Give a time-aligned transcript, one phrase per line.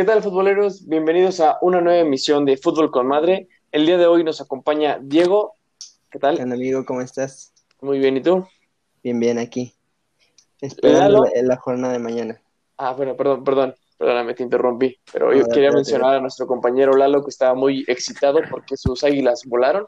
[0.00, 0.88] ¿Qué tal, futboleros?
[0.88, 3.48] Bienvenidos a una nueva emisión de Fútbol con Madre.
[3.70, 5.56] El día de hoy nos acompaña Diego.
[6.10, 6.38] ¿Qué tal?
[6.38, 6.86] ¿Qué amigo?
[6.86, 7.52] ¿Cómo estás?
[7.82, 8.46] Muy bien, ¿y tú?
[9.02, 9.74] Bien, bien, aquí.
[10.58, 12.40] Esperando la, la, jornada de mañana.
[12.78, 14.98] Ah, bueno, perdón, perdón, perdóname, te interrumpí.
[15.12, 19.42] Pero yo quería mencionar a nuestro compañero Lalo que estaba muy excitado porque sus águilas
[19.44, 19.86] volaron.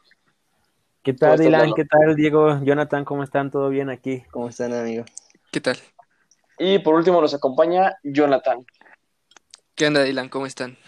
[1.03, 1.73] ¿Qué tal, Dylan?
[1.73, 2.63] ¿Qué tal, Diego?
[2.63, 3.51] Jonathan, ¿cómo están?
[3.51, 4.25] ¿Todo bien aquí?
[4.31, 5.07] ¿Cómo están, amigo?
[5.51, 5.79] ¿Qué tal?
[6.59, 8.67] Y por último nos acompaña Jonathan.
[9.83, 10.29] ¿Qué onda, Dylan?
[10.29, 10.79] ¿Cómo están?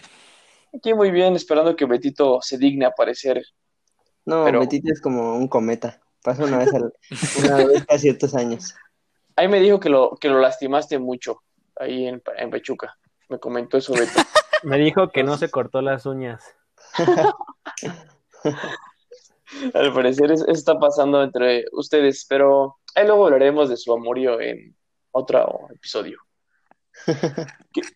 [0.73, 3.43] Aquí muy bien, esperando que Betito se digne a aparecer.
[4.23, 5.99] No, Betito es como un cometa.
[6.23, 6.93] Pasa una vez, al,
[7.43, 8.73] una vez a ciertos años.
[9.35, 11.41] Ahí me dijo que lo, que lo lastimaste mucho,
[11.75, 12.97] ahí en, en Pechuca.
[13.27, 14.13] Me comentó eso Beto.
[14.63, 16.55] me dijo que no se cortó las uñas.
[19.73, 24.73] Al parecer eso está pasando entre ustedes, pero ahí luego hablaremos de su amorío en
[25.11, 26.24] otro episodio.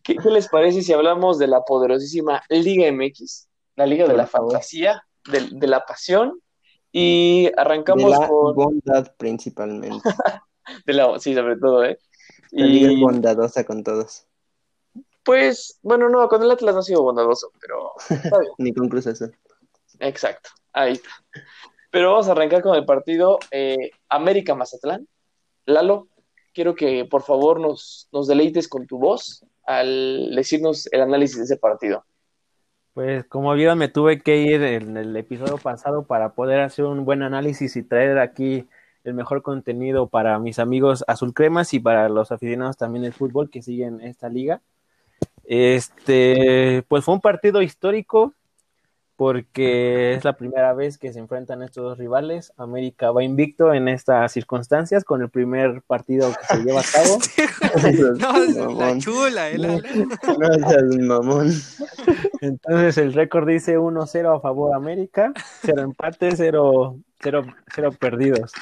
[0.03, 5.03] ¿Qué, les parece si hablamos de la poderosísima Liga MX, la Liga de la Fantasía,
[5.31, 6.39] de, la Pasión?
[6.91, 8.55] Y arrancamos de la con.
[8.55, 10.09] bondad principalmente.
[10.85, 11.99] de la, sí, sobre todo, ¿eh?
[12.51, 14.25] La Liga es bondadosa con todos.
[15.23, 17.93] Pues, bueno, no, con el Atlas no ha sido bondadoso, pero.
[18.57, 19.35] Ni con Cruz Azul.
[19.99, 21.09] Exacto, ahí está.
[21.91, 25.07] Pero vamos a arrancar con el partido eh, América Mazatlán.
[25.65, 26.07] Lalo,
[26.53, 31.43] quiero que por favor nos, nos deleites con tu voz al decirnos el análisis de
[31.43, 32.03] ese partido.
[32.93, 37.05] Pues como vieron, me tuve que ir en el episodio pasado para poder hacer un
[37.05, 38.67] buen análisis y traer aquí
[39.03, 43.49] el mejor contenido para mis amigos azul cremas y para los aficionados también del fútbol
[43.49, 44.61] que siguen esta liga.
[45.45, 48.33] Este, pues fue un partido histórico,
[49.19, 52.53] porque es la primera vez que se enfrentan estos dos rivales.
[52.55, 57.19] América va invicto en estas circunstancias con el primer partido que se lleva a cabo.
[58.55, 59.81] no, la chula, el eh,
[60.99, 61.51] no, mamón.
[62.39, 65.33] Entonces el récord dice 1-0 a favor de América,
[65.63, 67.45] 0 empate, 0, 0,
[67.75, 68.53] 0 perdidos.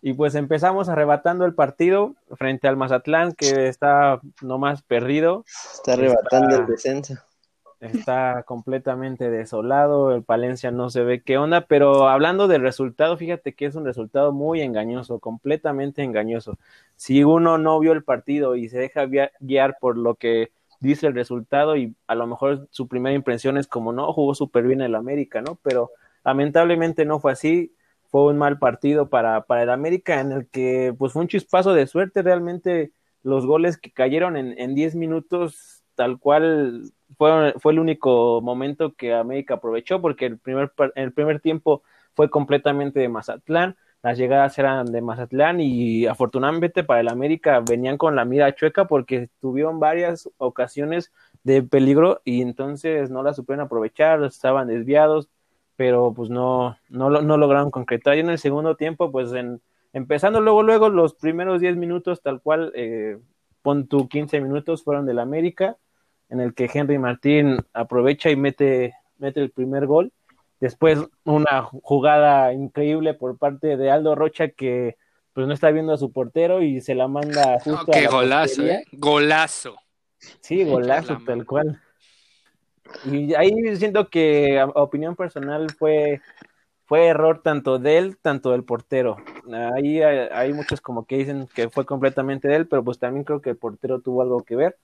[0.00, 5.44] Y pues empezamos arrebatando el partido frente al Mazatlán, que está nomás perdido.
[5.74, 7.18] Está arrebatando el descenso
[7.80, 13.54] está completamente desolado, el Palencia no se ve qué onda, pero hablando del resultado, fíjate
[13.54, 16.58] que es un resultado muy engañoso, completamente engañoso.
[16.96, 19.06] Si uno no vio el partido y se deja
[19.40, 23.66] guiar por lo que dice el resultado y a lo mejor su primera impresión es
[23.66, 25.58] como no, jugó súper bien el América, ¿no?
[25.62, 25.90] Pero
[26.24, 27.74] lamentablemente no fue así,
[28.10, 31.72] fue un mal partido para, para el América en el que pues fue un chispazo
[31.72, 32.92] de suerte, realmente
[33.22, 39.14] los goles que cayeron en 10 minutos tal cual fue, fue el único momento que
[39.14, 41.82] América aprovechó porque el primer, el primer tiempo
[42.14, 47.98] fue completamente de Mazatlán, las llegadas eran de Mazatlán y afortunadamente para el América venían
[47.98, 51.12] con la mira chueca porque tuvieron varias ocasiones
[51.42, 55.28] de peligro y entonces no la supieron aprovechar, estaban desviados,
[55.76, 58.16] pero pues no, no, no lograron concretar.
[58.16, 59.60] Y en el segundo tiempo, pues en,
[59.92, 63.18] empezando luego, luego los primeros 10 minutos, tal cual, eh,
[63.62, 65.76] pon tu 15 minutos fueron del América
[66.30, 70.12] en el que Henry Martín aprovecha y mete, mete el primer gol.
[70.60, 74.96] Después una jugada increíble por parte de Aldo Rocha que
[75.32, 78.84] pues no está viendo a su portero y se la manda justo qué golazo, ¿eh?
[78.92, 79.76] golazo.
[80.40, 81.80] Sí, golazo tal cual.
[83.04, 86.20] Y ahí siento que a, opinión personal fue
[86.84, 89.16] fue error tanto de él, tanto del portero.
[89.76, 93.22] Ahí hay, hay, muchos como que dicen que fue completamente de él, pero pues también
[93.22, 94.76] creo que el portero tuvo algo que ver.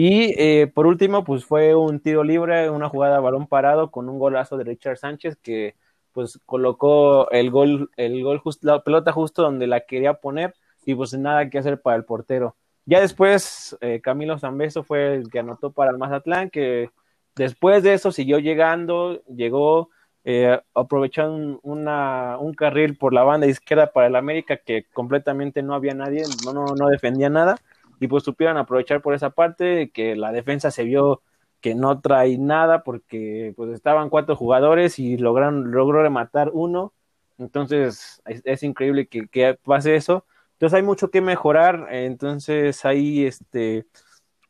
[0.00, 4.08] Y eh, por último, pues fue un tiro libre, una jugada a balón parado con
[4.08, 5.74] un golazo de Richard Sánchez que
[6.12, 10.54] pues colocó el gol, el gol la pelota justo donde la quería poner
[10.86, 12.54] y pues nada que hacer para el portero.
[12.86, 16.90] Ya después eh, Camilo Zambeso fue el que anotó para el Mazatlán, que
[17.34, 19.90] después de eso siguió llegando, llegó,
[20.22, 25.74] eh, aprovechando una, un carril por la banda izquierda para el América que completamente no
[25.74, 27.56] había nadie, no, no, no defendía nada
[28.00, 31.22] y pues supieron aprovechar por esa parte que la defensa se vio
[31.60, 36.92] que no trae nada porque pues estaban cuatro jugadores y lograron logró rematar uno.
[37.38, 40.24] Entonces es, increíble que, pase eso.
[40.52, 41.88] Entonces hay mucho que mejorar.
[41.90, 43.86] Entonces ahí este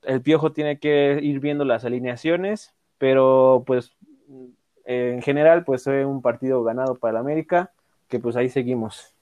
[0.03, 3.97] el piojo tiene que ir viendo las alineaciones pero pues
[4.85, 7.73] en general pues fue un partido ganado para el América
[8.09, 9.15] que pues ahí seguimos.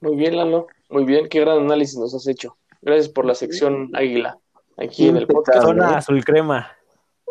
[0.00, 0.68] Muy bien Lalo.
[0.88, 1.28] Muy bien.
[1.28, 4.38] Qué gran análisis nos has hecho Gracias por la sección Águila,
[4.76, 5.62] aquí en el podcast.
[5.62, 6.70] Zona azul crema.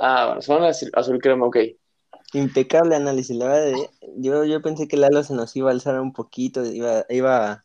[0.01, 1.57] Ah, zona azul crema, ok.
[2.33, 3.67] Impecable análisis, la verdad.
[3.69, 7.63] Eh, yo, yo pensé que Lalo se nos iba a alzar un poquito, iba, iba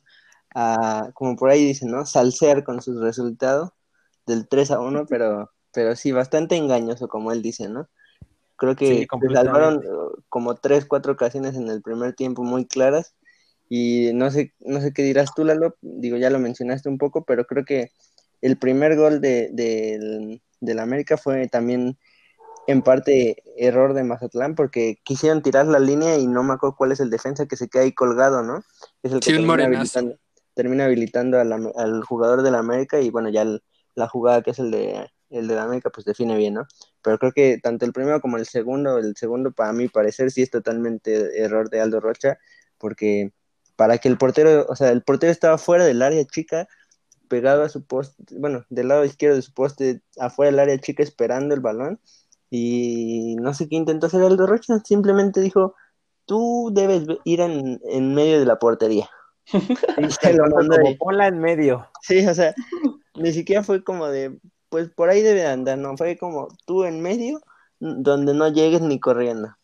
[0.55, 2.05] a, como por ahí dicen, ¿no?
[2.05, 3.71] Salsear con sus resultados
[4.27, 7.89] del 3 a 1, pero pero sí, bastante engañoso, como él dice, ¿no?
[8.57, 13.15] Creo que salvaron uh, como tres, cuatro ocasiones en el primer tiempo muy claras.
[13.69, 17.25] Y no sé, no sé qué dirás tú, Lalo, digo, ya lo mencionaste un poco,
[17.25, 17.91] pero creo que
[18.41, 21.99] el primer gol de, de, del América fue también
[22.67, 26.93] en parte error de Mazatlán porque quisieron tirar la línea y no me acuerdo cuál
[26.93, 28.63] es el defensa que se queda ahí colgado, ¿no?
[29.03, 30.17] Es el que termina, habilitando,
[30.55, 33.47] termina habilitando, al jugador del América y bueno, ya
[33.95, 36.67] la jugada que es el de el de la América pues define bien, ¿no?
[37.03, 40.43] Pero creo que tanto el primero como el segundo, el segundo para mí parecer sí
[40.43, 42.39] es totalmente error de Aldo Rocha,
[42.79, 43.33] porque
[43.79, 46.67] para que el portero, o sea, el portero estaba fuera del área chica,
[47.29, 51.05] pegado a su poste, bueno, del lado izquierdo de su poste, afuera del área chica
[51.05, 52.01] esperando el balón,
[52.51, 55.77] y no sé qué intentó hacer Aldo Rocha, simplemente dijo,
[56.27, 59.09] tú debes ir en, en medio de la portería.
[59.97, 61.89] Y se lo mandó como ponla en medio.
[62.03, 62.55] Sí, o sea,
[63.15, 64.41] ni siquiera fue como de,
[64.71, 65.97] pues por ahí debe andar, ¿no?
[65.97, 67.41] Fue como tú en medio,
[67.79, 69.57] donde no llegues ni corriendo.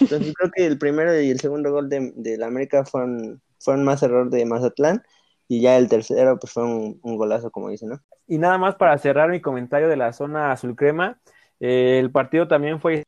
[0.00, 3.84] Entonces creo que el primero y el segundo gol de, de la América fueron, fueron
[3.84, 5.02] más error de Mazatlán
[5.48, 8.00] y ya el tercero pues fue un, golazo, como dice, ¿no?
[8.26, 11.20] Y nada más para cerrar mi comentario de la zona azul crema,
[11.60, 13.04] eh, el partido también fue...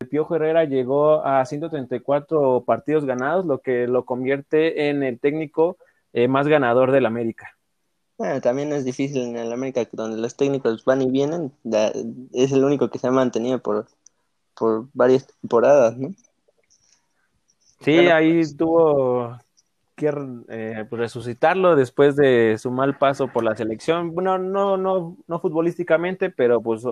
[0.00, 5.76] El Piojo Herrera llegó a 134 partidos ganados, lo que lo convierte en el técnico
[6.12, 7.56] eh, más ganador del América.
[8.16, 11.52] Bueno, también es difícil en el América, donde los técnicos van y vienen,
[12.32, 13.86] es el único que se ha mantenido por,
[14.58, 16.14] por varias temporadas, ¿no?
[17.80, 19.38] Sí, ahí tuvo
[19.98, 20.12] que
[20.48, 24.14] eh, pues, resucitarlo después de su mal paso por la selección.
[24.14, 26.82] Bueno, no, no, no futbolísticamente, pero pues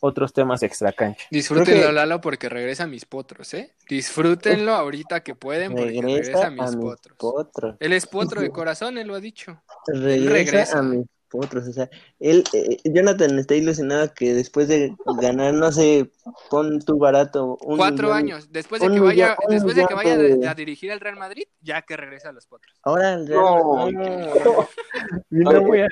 [0.00, 1.24] otros temas extra cancha.
[1.30, 3.72] Disfrútenlo, Lalo, porque regresa a mis potros, ¿eh?
[3.88, 7.76] Disfrútenlo ahorita que pueden, porque regresa, a mis, potros.
[7.78, 9.62] Él es potro de corazón, él lo ha dicho.
[9.86, 15.54] Regresa, a mis potros, o sea, él, eh, Jonathan está ilusionado que después de ganar,
[15.54, 16.10] no sé,
[16.50, 17.56] pon tu barato.
[17.60, 21.44] Cuatro años, después de que vaya, después de que vaya a dirigir al Real Madrid,
[21.60, 22.74] ya que regresa a los potros.
[22.82, 23.88] Ahora el Real no.
[25.30, 25.88] no voy a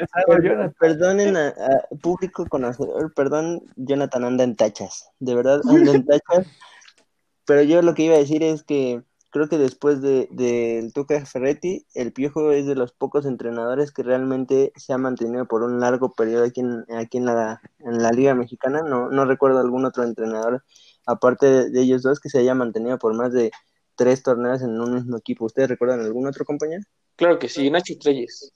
[0.79, 1.55] Perdonen a,
[2.01, 6.47] público conocedor, perdón, Jonathan anda en tachas, de verdad anda en tachas.
[7.47, 9.03] Pero yo lo que iba a decir es que
[9.35, 14.05] creo que después del de, Tuca Ferretti, el Piojo es de los pocos entrenadores que
[14.05, 18.13] realmente se ha mantenido por un largo periodo aquí en, aquí en, la, en la
[18.13, 18.83] Liga Mexicana.
[18.83, 20.63] No, no recuerdo algún otro entrenador,
[21.05, 23.51] aparte de, ellos dos, que se haya mantenido por más de
[23.97, 25.47] tres torneos en un mismo equipo.
[25.47, 26.85] ¿Ustedes recuerdan algún otro compañero?
[27.17, 28.53] Claro que sí, Nacho Treyes.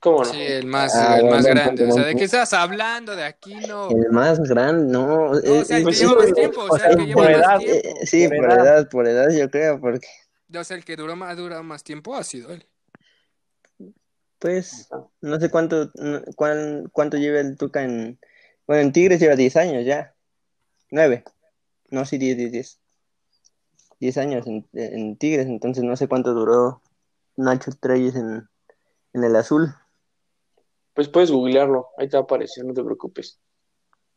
[0.00, 0.24] ¿Cómo no?
[0.24, 1.84] Sí, el más, ah, el más grande.
[1.86, 3.14] O sea, ¿de qué estás hablando?
[3.14, 3.90] De aquí no.
[3.90, 5.06] El más grande, no.
[5.06, 6.62] no o sea, el que lleva más tiempo.
[6.62, 7.88] O sea, el que lleva más edad, tiempo.
[7.88, 8.88] Eh, sí, por, edad.
[8.88, 10.06] por edad, yo creo, porque.
[10.54, 12.66] O sea, el que duró más, dura más tiempo ha sido él.
[14.38, 14.88] Pues,
[15.20, 15.92] no sé cuánto,
[16.34, 18.18] cuánto lleva el Tuca en.
[18.66, 20.14] Bueno, en Tigres lleva 10 años ya.
[20.90, 21.24] 9.
[21.90, 22.80] No, sí, 10, 10, 10.
[24.00, 26.80] 10 años en, en Tigres, entonces no sé cuánto duró
[27.36, 28.48] Nacho Treyes en,
[29.12, 29.74] en el azul.
[30.94, 33.40] Pues puedes googlearlo, ahí te va a aparecer, no te preocupes.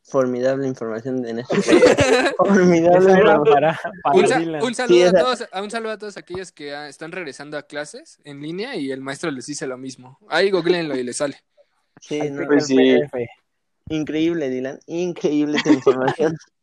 [0.06, 1.56] Formidable información en este
[2.38, 3.14] Formidable
[3.50, 3.80] para,
[4.14, 8.20] un, saludo a todos, un saludo a todos aquellos que ah, están regresando a clases
[8.26, 10.20] en línea y el maestro les dice lo mismo.
[10.28, 11.38] Ahí googleenlo y les sale.
[12.02, 13.00] Sí, pues sí.
[13.90, 14.80] Increíble, Dylan.
[14.88, 16.36] Increíble tu información.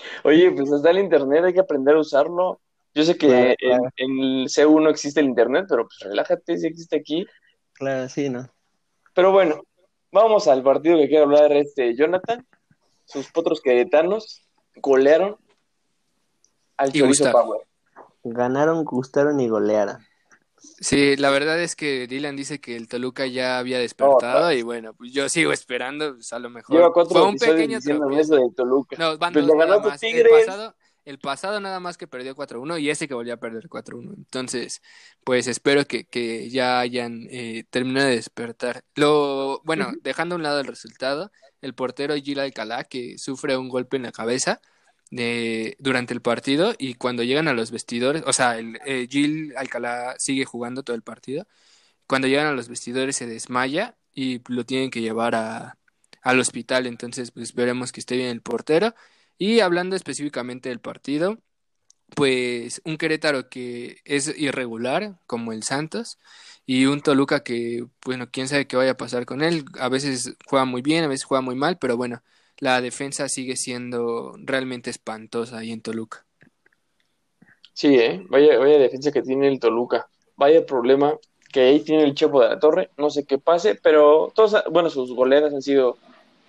[0.24, 2.60] Oye, pues está el internet, hay que aprender a usarlo.
[2.94, 6.96] Yo sé que En, en, el C1 existe el internet, pero pues relájate si existe
[6.96, 7.26] aquí.
[7.74, 8.48] Claro, sí, ¿no?
[9.18, 9.64] Pero bueno,
[10.12, 12.46] vamos al partido que quiere hablar este Jonathan.
[13.04, 14.46] Sus potros queretanos
[14.76, 15.36] golearon
[16.76, 17.62] al Chorizo Power.
[18.22, 19.98] Ganaron, gustaron y golearon.
[20.56, 24.94] Sí, la verdad es que Dylan dice que el Toluca ya había despertado y bueno,
[24.94, 28.94] pues yo sigo esperando, pues a lo mejor fue un pequeño tropiezo de Toluca.
[29.00, 30.00] No, van pues dos, ganó más.
[30.00, 30.76] El pasado,
[31.08, 34.14] el pasado nada más que perdió 4-1 y ese que volvió a perder 4-1.
[34.14, 34.82] Entonces,
[35.24, 38.84] pues espero que, que ya hayan eh, terminado de despertar.
[38.94, 43.70] Lo, bueno, dejando a un lado el resultado, el portero Gil Alcalá, que sufre un
[43.70, 44.60] golpe en la cabeza
[45.10, 49.54] de, durante el partido y cuando llegan a los vestidores, o sea, el, eh, Gil
[49.56, 51.46] Alcalá sigue jugando todo el partido.
[52.06, 55.78] Cuando llegan a los vestidores se desmaya y lo tienen que llevar a,
[56.22, 56.86] al hospital.
[56.86, 58.94] Entonces, pues esperemos que esté bien el portero
[59.38, 61.38] y hablando específicamente del partido,
[62.14, 66.18] pues un Querétaro que es irregular, como el Santos,
[66.66, 69.64] y un Toluca que, bueno, quién sabe qué vaya a pasar con él.
[69.78, 72.22] A veces juega muy bien, a veces juega muy mal, pero bueno,
[72.58, 76.26] la defensa sigue siendo realmente espantosa ahí en Toluca.
[77.72, 78.24] Sí, ¿eh?
[78.28, 80.08] vaya, vaya defensa que tiene el Toluca.
[80.36, 81.14] Vaya problema
[81.52, 82.90] que ahí tiene el Chepo de la Torre.
[82.96, 85.96] No sé qué pase, pero todos, bueno, sus goleras han sido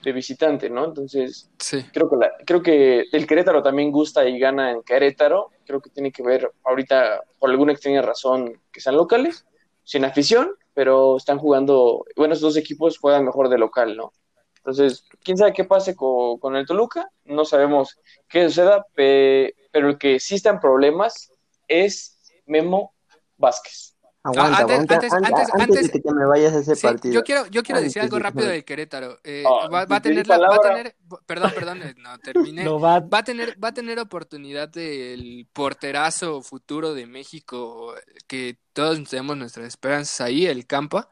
[0.03, 0.85] de visitante, ¿no?
[0.85, 1.49] Entonces,
[1.91, 5.51] creo, que creo que el Querétaro también gusta y gana en Querétaro.
[5.65, 9.45] Creo que tiene que ver ahorita, por alguna extraña razón, que sean locales,
[9.83, 14.13] sin afición, pero están jugando, bueno, estos dos equipos juegan mejor de local, ¿no?
[14.57, 19.97] Entonces, quién sabe qué pase con, con el Toluca, no sabemos qué suceda, pero el
[19.97, 21.31] que sí está en problemas
[21.67, 22.93] es Memo
[23.37, 23.95] Vázquez.
[24.29, 27.13] Aguanta, antes, antes, antes, de que te me vayas a ese partido.
[27.13, 29.19] Yo quiero, yo quiero decir algo rápido del Querétaro.
[29.23, 30.95] Eh, ah, va, a tener, va a tener,
[31.25, 32.67] perdón, perdón, eh, no terminé.
[32.67, 32.95] va...
[32.95, 37.95] a tener, va a tener oportunidad del porterazo futuro de México,
[38.27, 41.09] que todos tenemos nuestras esperanzas ahí, el Campa,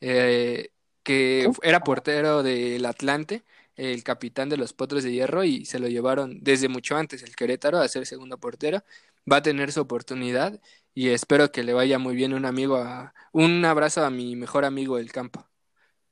[0.00, 0.70] eh,
[1.02, 3.44] que era portero del Atlante,
[3.76, 7.34] el capitán de los Potros de Hierro, y se lo llevaron desde mucho antes el
[7.34, 8.82] Querétaro a ser segundo portero.
[9.30, 10.60] Va a tener su oportunidad
[10.94, 14.64] y espero que le vaya muy bien un amigo a un abrazo a mi mejor
[14.64, 15.48] amigo el Campa.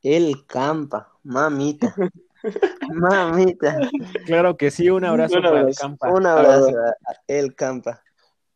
[0.02, 1.94] El Campa, mamita.
[2.92, 3.78] mamita.
[4.26, 6.08] Claro que sí, un abrazo para el Campa.
[6.10, 8.02] Un abrazo a el Campa.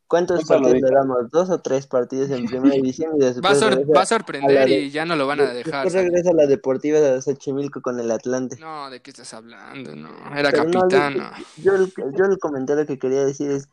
[0.07, 1.31] ¿Cuántos partidos le damos?
[1.31, 3.17] ¿Dos o tres partidos en primera división?
[3.17, 5.85] Y va, a va, a sorprender y ya no lo van a dejar.
[5.85, 8.59] Después regresa a la Deportiva de Xochimilco con el Atlante.
[8.61, 9.97] No, ¿de qué estás hablando?
[9.97, 11.17] No, era capitán.
[11.57, 13.71] yo, el, yo el comentario que quería decir es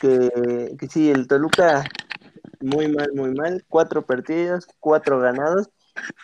[0.00, 1.84] que, que sí, el Toluca
[2.60, 3.64] muy mal, muy mal.
[3.68, 5.70] Cuatro partidos, cuatro ganados.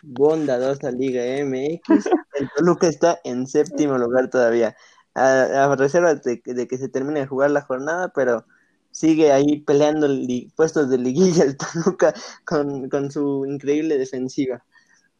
[0.03, 2.07] Bondadosa Liga MX.
[2.35, 4.77] El Toluca está en séptimo lugar todavía.
[5.15, 8.45] A, reserva de, que se termine de jugar la jornada, pero
[8.91, 10.09] sigue ahí peleando
[10.55, 14.65] puestos de liguilla el Toluca con, con su increíble defensiva.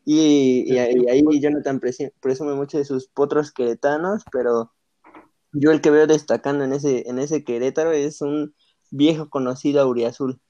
[0.05, 1.81] Y, y, ahí Jonathan
[2.21, 4.73] presume mucho de sus potros queretanos, pero
[5.59, 8.55] yo el que veo destacando en ese, en ese Querétaro es un
[8.91, 10.41] viejo conocido auriazul,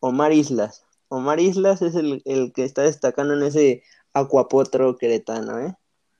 [0.00, 0.84] Omar Islas.
[1.08, 2.22] Omar Islas es el,
[2.54, 3.82] que está destacando en ese
[4.14, 5.74] acuapotro queretano, ¿eh?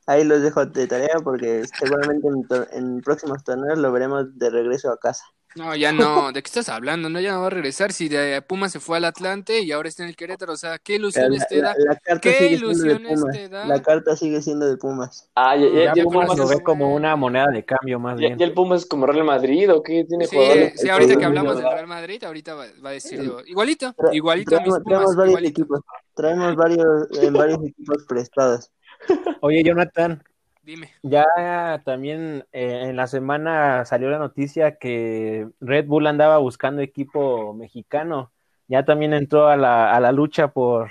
[0.06, 2.28] Ahí los dejo de tarea porque seguramente
[2.72, 5.24] en próximos torneos lo veremos de regreso a casa.
[5.56, 6.32] No, ya no.
[6.32, 7.08] ¿De qué estás hablando?
[7.08, 7.92] No, ya no va a regresar.
[7.92, 10.52] Si de Pumas se fue al Atlante y ahora está en el Querétaro.
[10.52, 11.74] O sea, ¿qué ilusiones te da?
[12.20, 13.66] ¿Qué ilusiones te da?
[13.66, 15.28] La carta sigue siendo de Pumas.
[15.34, 18.38] Ah, ya, el Pumas lo ve como una moneda de cambio más bien.
[18.38, 20.36] ¿Y el Pumas es como Real Madrid o qué tiene sí,
[20.76, 24.84] Sí, ahorita que hablamos del Real Madrid, ahorita va, a decir igualito, igualito traemos, mis
[24.84, 25.80] Pumas, varios equipos.
[26.14, 28.70] Traemos varios, en varios equipos prestados.
[29.40, 30.22] Oye, Jonathan,
[30.62, 30.92] Dime.
[31.02, 31.26] Ya
[31.84, 38.30] también eh, en la semana salió la noticia que Red Bull andaba buscando equipo mexicano.
[38.68, 40.90] Ya también entró a la, a la lucha por,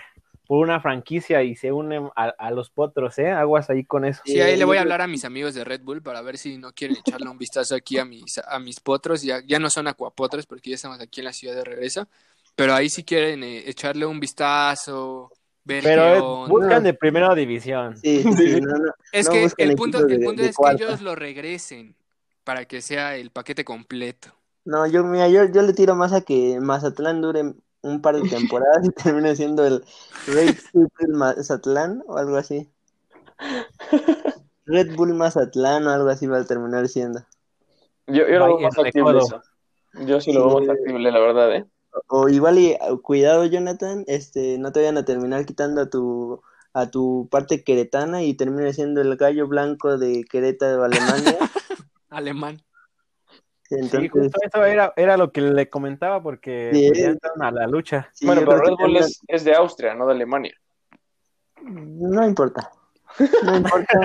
[0.51, 3.32] por una franquicia y se une a, los potros, ¿eh?
[3.32, 4.22] Aguas ahí con eso.
[4.25, 6.58] Sí, ahí le voy a hablar a mis amigos de Red Bull para ver si
[6.58, 9.22] no quieren echarle un vistazo aquí a mis, a mis potros.
[9.22, 12.10] Ya, ya no son acuapotros porque ya estamos aquí en la ciudad de regreso.
[12.58, 15.32] Pero ahí si quieren eh, echarle un vistazo,
[15.65, 17.98] pero buscan de primera división.
[17.98, 18.24] Sí,
[19.12, 21.96] es que el punto, es que ellos lo regresen
[22.44, 24.30] para que sea el paquete completo.
[24.65, 28.30] No, yo, mira, yo, yo le tiro más a que Mazatlán dure un par de
[28.30, 29.84] temporadas y termine siendo el
[30.27, 32.70] Red Bull Mazatlán o algo así.
[34.65, 37.22] Red Bull Mazatlán o algo así va a terminar siendo.
[38.08, 39.41] Yo, yo lo veo más factible eso.
[40.06, 41.65] Yo sí lo veo más factible, la verdad, ¿eh?
[42.07, 46.41] O igual y cuidado, Jonathan, este, no te vayan a terminar quitando a tu
[46.74, 51.38] a tu parte queretana y termine siendo el gallo blanco de Querétaro de Alemania.
[52.10, 52.62] Alemán.
[53.63, 56.91] Sí, justo eso era, era lo que le comentaba porque sí,
[57.39, 58.10] a la lucha.
[58.21, 60.53] bueno, pero Red Bull es, es, de Austria, no de Alemania.
[61.62, 62.69] No importa.
[63.44, 64.00] No importa,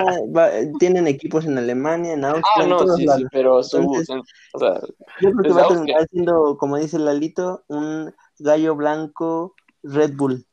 [0.79, 4.81] tienen equipos en Alemania, en Austria, ah, no, sí, sí, pero su, o sea,
[5.21, 10.45] yo creo que va a terminar siendo, como dice Lalito, un gallo blanco Red Bull.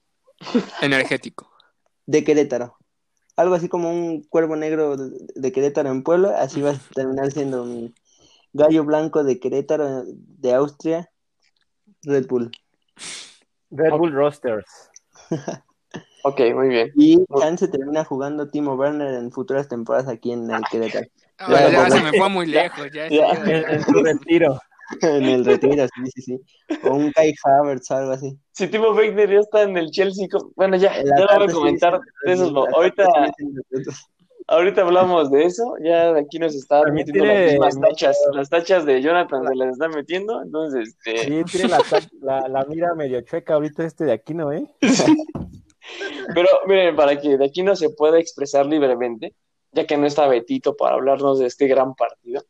[0.80, 1.50] Energético.
[2.06, 2.76] De Querétaro.
[3.36, 7.62] Algo así como un cuervo negro de Querétaro en Puebla, así va a terminar siendo
[7.62, 7.94] un
[8.52, 11.10] gallo blanco de Querétaro, de Austria,
[12.02, 12.52] Red Bull.
[13.70, 14.66] Red Bull Rosters.
[16.26, 16.90] Ok, muy bien.
[16.96, 17.18] Y
[17.58, 21.06] se termina jugando Timo Werner en futuras temporadas aquí en el Querétaro.
[21.50, 23.06] ya, se me fue muy lejos, ya.
[23.08, 24.58] En, su retiro.
[25.02, 26.40] en el retiro, sí, sí, sí.
[26.84, 28.38] O un Kai Havertz, algo así.
[28.52, 30.26] Si Timo Werner ya está en el Chelsea,
[30.56, 32.54] bueno, ya, ya lo voy a comentar de esos.
[32.74, 33.06] Ahorita,
[34.46, 39.02] ahorita hablamos de eso, ya aquí nos está metiendo las mismas tachas, las tachas de
[39.02, 40.96] Jonathan se las está metiendo, entonces...
[41.04, 41.18] Este...
[41.18, 41.82] Sí, tiene la,
[42.22, 44.66] la, la mira medio chueca ahorita este de aquí, ¿no, eh?
[46.34, 49.34] Pero miren, para que de aquí no se pueda expresar libremente,
[49.72, 52.44] ya que no está Betito para hablarnos de este gran partido,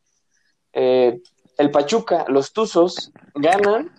[0.73, 1.19] eh,
[1.57, 3.91] el Pachuca, los Tuzos ganan,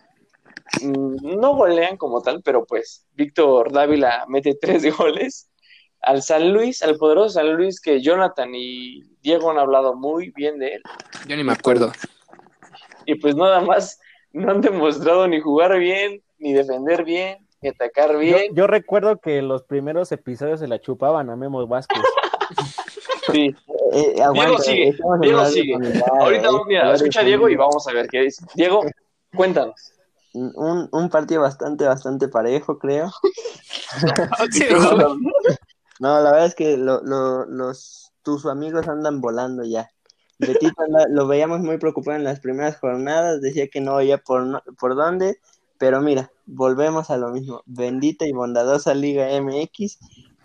[0.82, 5.50] mm, no golean como tal, pero pues Víctor Dávila mete tres goles
[6.00, 10.58] al San Luis, al poderoso San Luis, que Jonathan y Diego han hablado muy bien
[10.58, 10.82] de él.
[11.26, 11.92] Yo ni me acuerdo.
[13.06, 13.98] Y pues nada más
[14.32, 18.54] no han demostrado ni jugar bien, ni defender bien, atacar bien.
[18.54, 22.02] Yo, recuerdo que los primeros episodios se la chupaban a Memo Vázquez.
[23.32, 23.52] Sí.
[23.92, 25.74] Eh, eh, Diego sigue, Diego sigue.
[26.20, 28.46] Ahorita, mira, escucha a Diego y vamos a ver qué dice.
[28.54, 28.82] Diego,
[29.34, 29.74] cuéntanos.
[30.32, 33.10] Un, un partido bastante, bastante parejo, creo.
[35.98, 39.90] no, la verdad es que lo, lo, los, tus amigos andan volando ya.
[40.38, 44.94] Betito lo veíamos muy preocupado en las primeras jornadas, decía que no oía por, por
[44.94, 45.38] dónde,
[45.78, 47.62] pero mira, volvemos a lo mismo.
[47.66, 49.98] Bendita y bondadosa Liga MX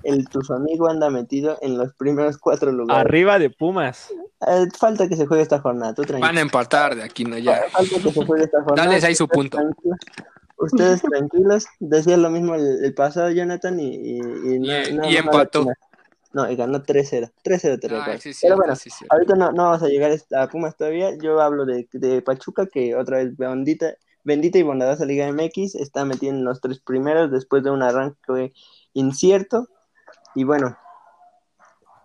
[0.03, 3.05] el tu amigo anda metido en los primeros cuatro lugares.
[3.05, 4.11] Arriba de Pumas.
[4.47, 7.63] Eh, falta que se juegue esta jornada, Van a empatar de aquí no ya.
[7.71, 8.89] Falta que se juegue esta jornada.
[8.89, 9.57] Dale ahí su punto.
[10.57, 15.65] Ustedes tranquilos, decía lo mismo el, pasado Jonathan y, y, empató.
[16.33, 17.31] No, y ganó 3-0.
[17.43, 18.19] 3-0 te recuerdo.
[18.41, 18.73] Pero bueno,
[19.09, 21.17] ahorita no, no vamos a llegar a Pumas todavía.
[21.17, 26.05] Yo hablo de, de Pachuca, que otra vez bendita, bendita y bondadosa Liga MX está
[26.05, 28.53] metiendo en los tres primeros después de un arranque
[28.93, 29.67] incierto
[30.35, 30.77] y bueno,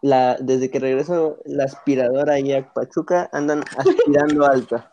[0.02, 4.84] la, desde que regreso la aspiradora y a Pachuca andan aspirando alto.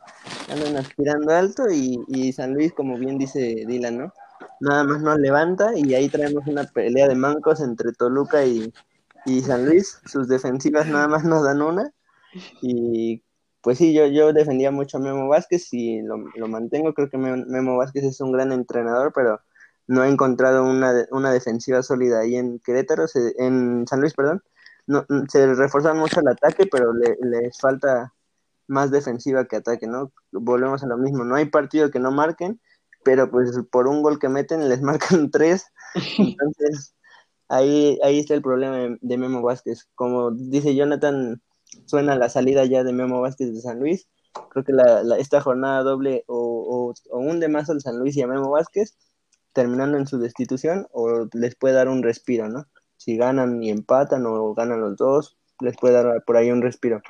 [0.50, 4.14] Andan aspirando alto y, San Luis, como bien dice Dylan, ¿no?
[4.60, 8.72] Nada más nos levanta y ahí traemos una pelea de mancos entre Toluca y,
[9.42, 10.00] San Luis.
[10.06, 11.92] Sus defensivas nada más nos dan una.
[12.62, 13.22] Y
[13.64, 16.94] pues sí, yo, yo defendía mucho a Memo Vázquez y lo, lo mantengo.
[16.94, 19.40] Creo que Memo Vázquez es un gran entrenador, pero
[19.88, 23.06] no ha encontrado una, una defensiva sólida ahí en Querétaro,
[23.38, 24.44] en San Luis, perdón.
[24.86, 28.14] No, se reforzan mucho el ataque, pero le, les falta
[28.68, 30.12] más defensiva que ataque, ¿no?
[30.32, 32.60] Volvemos a lo mismo, no hay partido que no marquen,
[33.04, 34.82] pero pues por un gol que meten les
[35.22, 35.68] marcan tres,
[36.18, 36.96] entonces
[37.50, 39.88] ahí, ahí está el problema de, Memo Vázquez.
[39.96, 41.42] Como dice Jonathan,
[41.86, 44.08] suena la salida ya de Memo Vázquez de San Luis,
[44.50, 48.22] creo que la, esta jornada doble o, o, o hunde más al San Luis y
[48.22, 48.98] a Memo Vázquez,
[49.54, 52.66] terminando en su destitución o les puede dar un respiro, ¿no?
[52.98, 57.02] Si ganan y empatan o ganan los dos, les puede dar por ahí un respiro.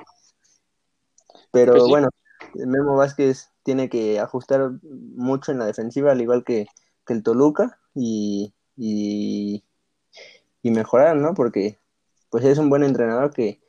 [1.52, 2.10] Pero pues bueno,
[2.56, 6.67] Memo Vázquez tiene que ajustar mucho en la defensiva, al igual que,
[7.08, 9.63] el Toluca, y, y,
[10.62, 11.34] y, mejorar, ¿no?
[11.34, 11.78] Porque
[12.30, 13.62] pues es un buen entrenador que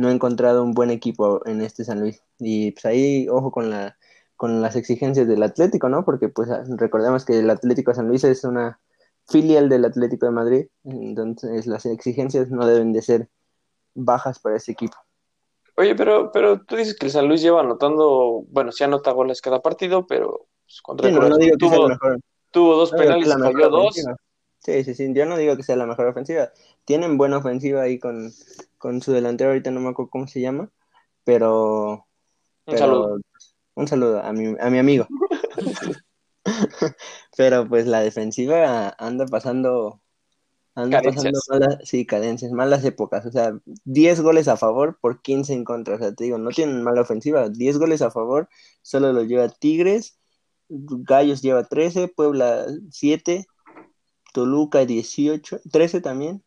[0.00, 2.22] no ha encontrado un buen equipo en este San Luis.
[2.38, 3.96] Y pues ahí, ojo con la
[4.34, 6.02] con las exigencias del Atlético, ¿no?
[6.02, 8.80] Porque pues recordemos que el Atlético de San Luis es una
[9.28, 13.28] filial del Atlético de Madrid, entonces las exigencias no deben de ser
[13.94, 14.96] bajas para ese equipo.
[15.76, 19.42] Oye, pero, pero tú dices que el San Luis lleva anotando, bueno, sí anota goles
[19.42, 21.10] cada partido, pero pues, contra
[21.58, 21.88] tuvo,
[22.50, 23.94] tuvo, dos penales y falló dos.
[24.60, 26.52] Sí, sí, sí, yo no digo que sea la mejor ofensiva.
[26.84, 28.32] Tienen buena ofensiva ahí con,
[28.78, 30.70] con su delantero, ahorita no me acuerdo cómo se llama,
[31.24, 32.06] pero...
[32.66, 33.20] Un saludo.
[33.74, 35.06] Un saludo a mi, a mi amigo.
[37.36, 40.00] Pero pues la defensiva anda pasando
[40.74, 45.52] anda pasando malas, sí, cadencias, malas épocas, o sea, 10 goles a favor por 15
[45.52, 48.48] en contra, o sea, te digo, no tienen mala ofensiva, 10 goles a favor,
[48.82, 50.18] solo lo lleva Tigres,
[50.68, 53.46] Gallos lleva 13, Puebla 7,
[54.32, 56.42] Toluca 18, 13 también,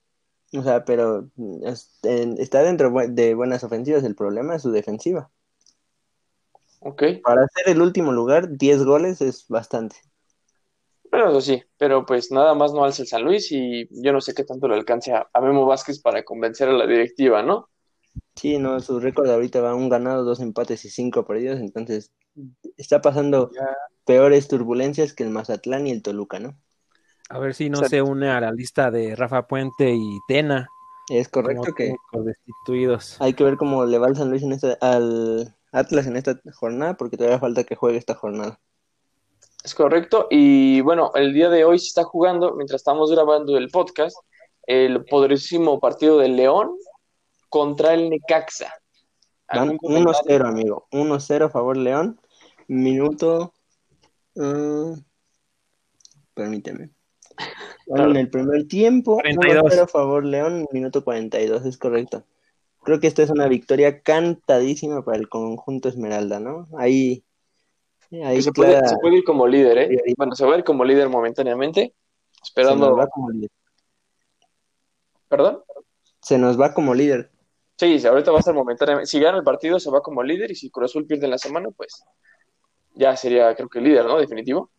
[0.58, 1.30] o sea, pero
[2.38, 5.30] está dentro de buenas ofensivas, el problema es su defensiva.
[7.24, 9.96] Para hacer el último lugar, 10 goles es bastante.
[11.10, 14.20] Bueno, eso sí, pero pues nada más no alza el San Luis y yo no
[14.20, 17.70] sé qué tanto le alcance a, Memo Vázquez para convencer a la directiva, ¿no?
[18.36, 22.12] Sí, no, su récord ahorita va un ganado, dos empates y cinco perdidos, entonces
[22.78, 23.52] está pasando
[24.06, 26.58] peores turbulencias que el Mazatlán y el Toluca, ¿no?
[27.30, 30.68] A ver si no se une a la lista de Rafa Puente y Tena.
[31.10, 33.18] Es correcto que destituidos.
[33.20, 36.40] Hay que ver cómo le va el San Luis en este, al, Atlas en esta
[36.54, 38.60] jornada porque todavía falta que juegue esta jornada.
[39.64, 40.28] Es correcto.
[40.30, 44.18] Y bueno, el día de hoy se está jugando, mientras estamos grabando el podcast,
[44.68, 46.78] el poderísimo partido del León
[47.50, 48.74] contra el Necaxa.
[49.48, 50.88] 1-0, amigo.
[50.92, 52.20] 1-0 a favor León.
[52.68, 53.54] Minuto.
[54.36, 54.96] Uh,
[56.34, 56.90] permíteme.
[57.88, 62.24] En el primer tiempo, 1-0 a favor León, minuto 42, es correcto
[62.84, 66.68] creo que esta es una victoria cantadísima para el conjunto Esmeralda, ¿no?
[66.78, 67.24] Ahí,
[68.24, 68.80] ahí se, puede,
[69.12, 70.14] ir como líder, ¿eh?
[70.18, 71.94] Bueno, se va a ir como líder momentáneamente,
[72.44, 72.86] esperando.
[72.86, 73.50] Se nos va como líder.
[75.30, 75.64] ¿Perdón?
[76.22, 77.32] Se nos va como líder.
[77.78, 79.10] Sí, ahorita va a estar momentáneamente.
[79.10, 81.38] Si gana el partido, se va como líder y si Cruz Azul pierde en la
[81.38, 82.04] semana, pues
[82.94, 84.20] ya sería, creo que líder, ¿no?
[84.20, 84.70] Definitivo.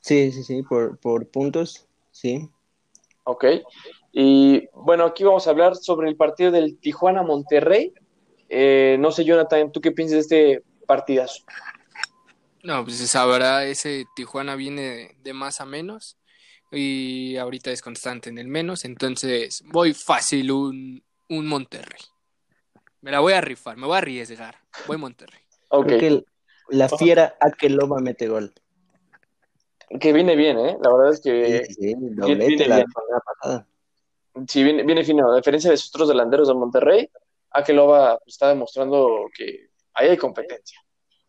[0.00, 1.85] Sí, sí, sí, por, por puntos,
[2.16, 2.48] sí.
[3.24, 3.44] Ok.
[4.12, 7.92] Y bueno, aquí vamos a hablar sobre el partido del Tijuana-Monterrey.
[8.48, 11.44] Eh, no sé, Jonathan, ¿tú qué piensas de este partidazo?
[12.62, 16.16] No, pues se sabrá, ese Tijuana viene de más a menos
[16.72, 22.00] y ahorita es constante en el menos, entonces voy fácil un, un Monterrey.
[23.02, 24.56] Me la voy a rifar, me voy a arriesgar.
[24.86, 25.40] Voy Monterrey.
[25.68, 25.98] Okay.
[25.98, 26.24] que
[26.70, 28.52] la fiera Akeloba mete gol.
[29.88, 30.76] Que viene bien, ¿eh?
[30.82, 31.64] La verdad es que.
[31.66, 32.84] Sí, viene, la
[33.24, 33.66] pasada.
[34.48, 35.32] Sí, viene, viene fino.
[35.32, 37.08] A diferencia de sus otros delanteros de Monterrey,
[37.50, 40.80] Akeloba está demostrando que ahí hay competencia.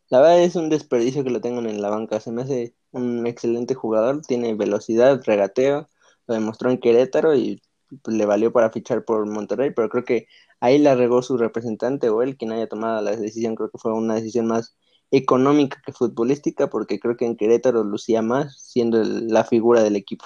[0.10, 2.20] La verdad es un desperdicio que lo tengan en la banca.
[2.20, 4.22] Se me hace un excelente jugador.
[4.22, 5.88] Tiene velocidad, regateo.
[6.26, 7.62] Lo demostró en Querétaro y
[8.02, 9.72] pues, le valió para fichar por Monterrey.
[9.76, 10.28] Pero creo que
[10.60, 13.56] ahí la regó su representante o él quien haya tomado la decisión.
[13.56, 14.76] Creo que fue una decisión más
[15.12, 20.26] económica que futbolística, porque creo que en Querétaro lucía más siendo la figura del equipo.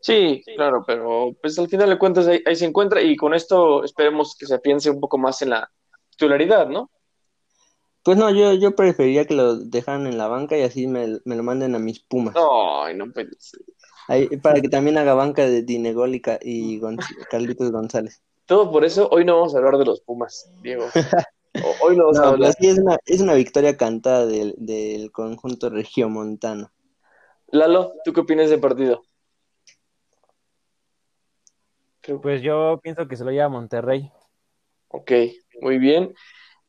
[0.00, 4.36] Sí, claro, pero pues al final de cuentas ahí, se encuentra y con esto esperemos
[4.38, 5.70] que se piense un poco más en la
[6.10, 6.90] titularidad, ¿no?
[8.04, 11.42] Pues no, yo, yo preferiría que lo dejaran en la banca y así me, lo
[11.42, 12.36] manden a mis Pumas.
[12.36, 13.12] No, no
[14.06, 16.80] Ahí, para que también haga banca de Dinególica y
[17.30, 18.22] Carlitos González.
[18.46, 20.86] Todo por eso hoy no vamos a hablar de los Pumas, Diego.
[21.82, 26.70] Hoy no, es, una, es una victoria cantada del, del conjunto regiomontano.
[27.48, 29.02] Lalo, ¿tú qué opinas del partido?
[32.22, 34.10] Pues yo pienso que se lo lleva Monterrey.
[34.88, 35.12] Ok,
[35.60, 36.14] muy bien.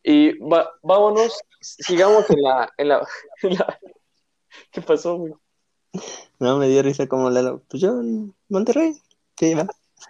[0.03, 0.37] Y
[0.81, 3.79] vámonos, sigamos en la, en la,
[4.71, 5.33] ¿Qué pasó, güey?
[6.39, 7.63] No, me dio risa como Lalo.
[7.67, 8.01] Pues yo,
[8.49, 8.93] Monterrey.
[9.37, 9.67] Sí, va.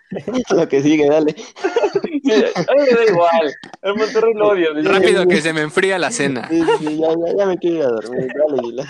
[0.56, 1.36] Lo que sigue, dale.
[1.95, 3.54] a mí me da igual.
[3.82, 4.69] El Monterrey lo odio.
[4.84, 6.50] Rápido que se me enfría la cena.
[6.50, 8.28] ya, me quiero ir a dormir.
[8.36, 8.84] Dale,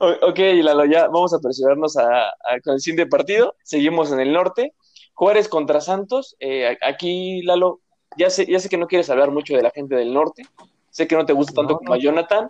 [0.22, 2.32] Ok, Lalo, ya vamos a apresurarnos a,
[2.64, 3.54] con el siguiente partido.
[3.62, 4.74] Seguimos en el norte.
[5.12, 6.36] Juárez contra Santos.
[6.40, 7.80] Eh, aquí, Lalo,
[8.16, 10.44] ya sé, ya sé que no quieres hablar mucho de la gente del norte.
[10.90, 12.48] Sé que no te gusta tanto como a Jonathan,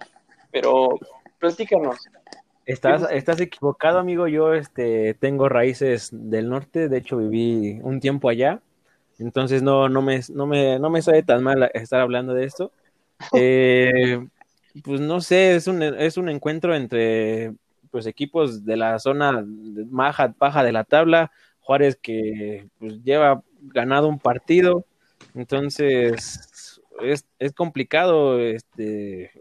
[0.52, 0.90] pero
[1.40, 1.96] platícanos.
[2.70, 4.28] Estás, estás equivocado, amigo.
[4.28, 6.88] Yo este, tengo raíces del norte.
[6.88, 8.61] De hecho, viví un tiempo allá.
[9.18, 12.72] Entonces no, no, me, no, me, no me sabe tan mal estar hablando de esto.
[13.35, 14.26] Eh,
[14.83, 17.52] pues no sé, es un, es un encuentro entre
[17.90, 21.30] pues equipos de la zona baja, baja de la tabla.
[21.59, 24.87] Juárez que pues, lleva ganado un partido.
[25.35, 29.33] Entonces es, es complicado este,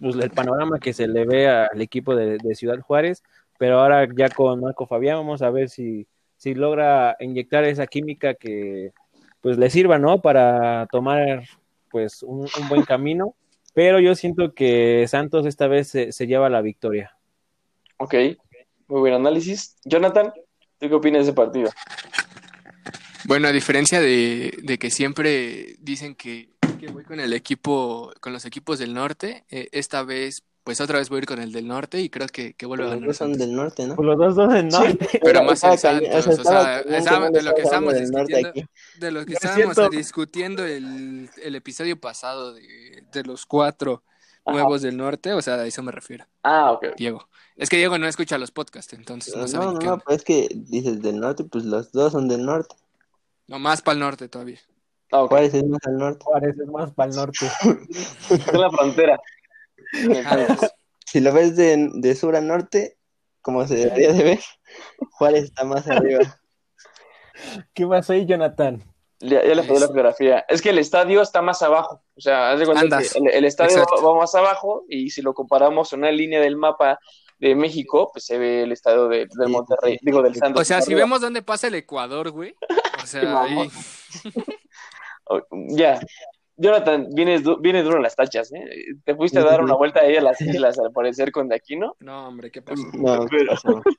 [0.00, 3.22] pues, el panorama que se le ve al equipo de, de Ciudad Juárez.
[3.58, 8.32] Pero ahora ya con Marco Fabián vamos a ver si, si logra inyectar esa química
[8.32, 8.92] que,
[9.40, 10.20] pues le sirva, ¿no?
[10.20, 11.44] Para tomar
[11.90, 13.34] pues un, buen camino.
[13.74, 17.16] Pero yo siento que Santos esta vez se, lleva la victoria.
[17.98, 18.14] Ok,
[18.88, 19.76] muy buen análisis.
[19.84, 20.32] Jonathan,
[20.78, 21.70] ¿tú qué opinas de ese partido?
[23.26, 26.48] Bueno, a diferencia de, de que siempre dicen que,
[26.80, 30.98] que, voy con el equipo, con los equipos del norte, eh, esta vez pues otra
[30.98, 33.00] vez voy a ir con el del norte y creo que, que vuelve a ganar.
[33.00, 33.96] Los dos son del norte, ¿no?
[33.96, 35.08] Pues los dos son del norte.
[35.22, 38.52] pero más en Santos, o sea, de lo que estábamos discutiendo,
[38.98, 44.02] de lo que estábamos discutiendo el, el, episodio pasado de, de los cuatro
[44.46, 46.26] nuevos del norte, o sea, a eso me refiero.
[46.42, 46.96] Ah, ok.
[46.96, 47.28] Diego.
[47.56, 50.48] Es que Diego no escucha los podcasts, entonces no, no No, no, pues es que
[50.54, 52.74] dices del norte, pues los dos son del norte.
[53.48, 54.60] No, más para el norte todavía.
[55.12, 55.28] Ah, okay.
[55.28, 56.24] Juárez es más al norte.
[56.24, 57.46] Juárez es más para el norte.
[58.52, 59.20] en la frontera.
[61.06, 62.96] si lo ves de, de, sur a norte,
[63.42, 64.40] como se debería de ver,
[65.12, 66.20] Juárez está más arriba.
[67.74, 68.82] ¿Qué más ahí, Jonathan?
[69.20, 70.44] Ya, ya le la fotografía.
[70.48, 72.02] Es que el estadio está más abajo.
[72.16, 75.92] O sea, haz de cuenta que el, estadio va, más abajo y si lo comparamos
[75.92, 76.98] en una línea del mapa
[77.38, 80.62] de México, pues se ve el estadio de, del Monterrey, digo del Santos.
[80.62, 82.54] O sea, si vemos dónde pasa el Ecuador, güey.
[83.02, 83.70] O sea, ahí...
[85.68, 86.00] ya,
[86.60, 88.62] Jonathan, vienes, vienes duro en las tachas, ¿eh?
[89.04, 91.96] ¿Te fuiste a dar una vuelta ahí a las islas al parecer con Daquino?
[92.00, 92.82] No, hombre, ¿qué pasó?
[92.92, 93.54] No, pero...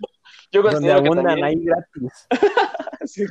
[0.51, 1.43] Yo considero que también...
[1.43, 2.27] ahí gratis.
[3.05, 3.25] sí,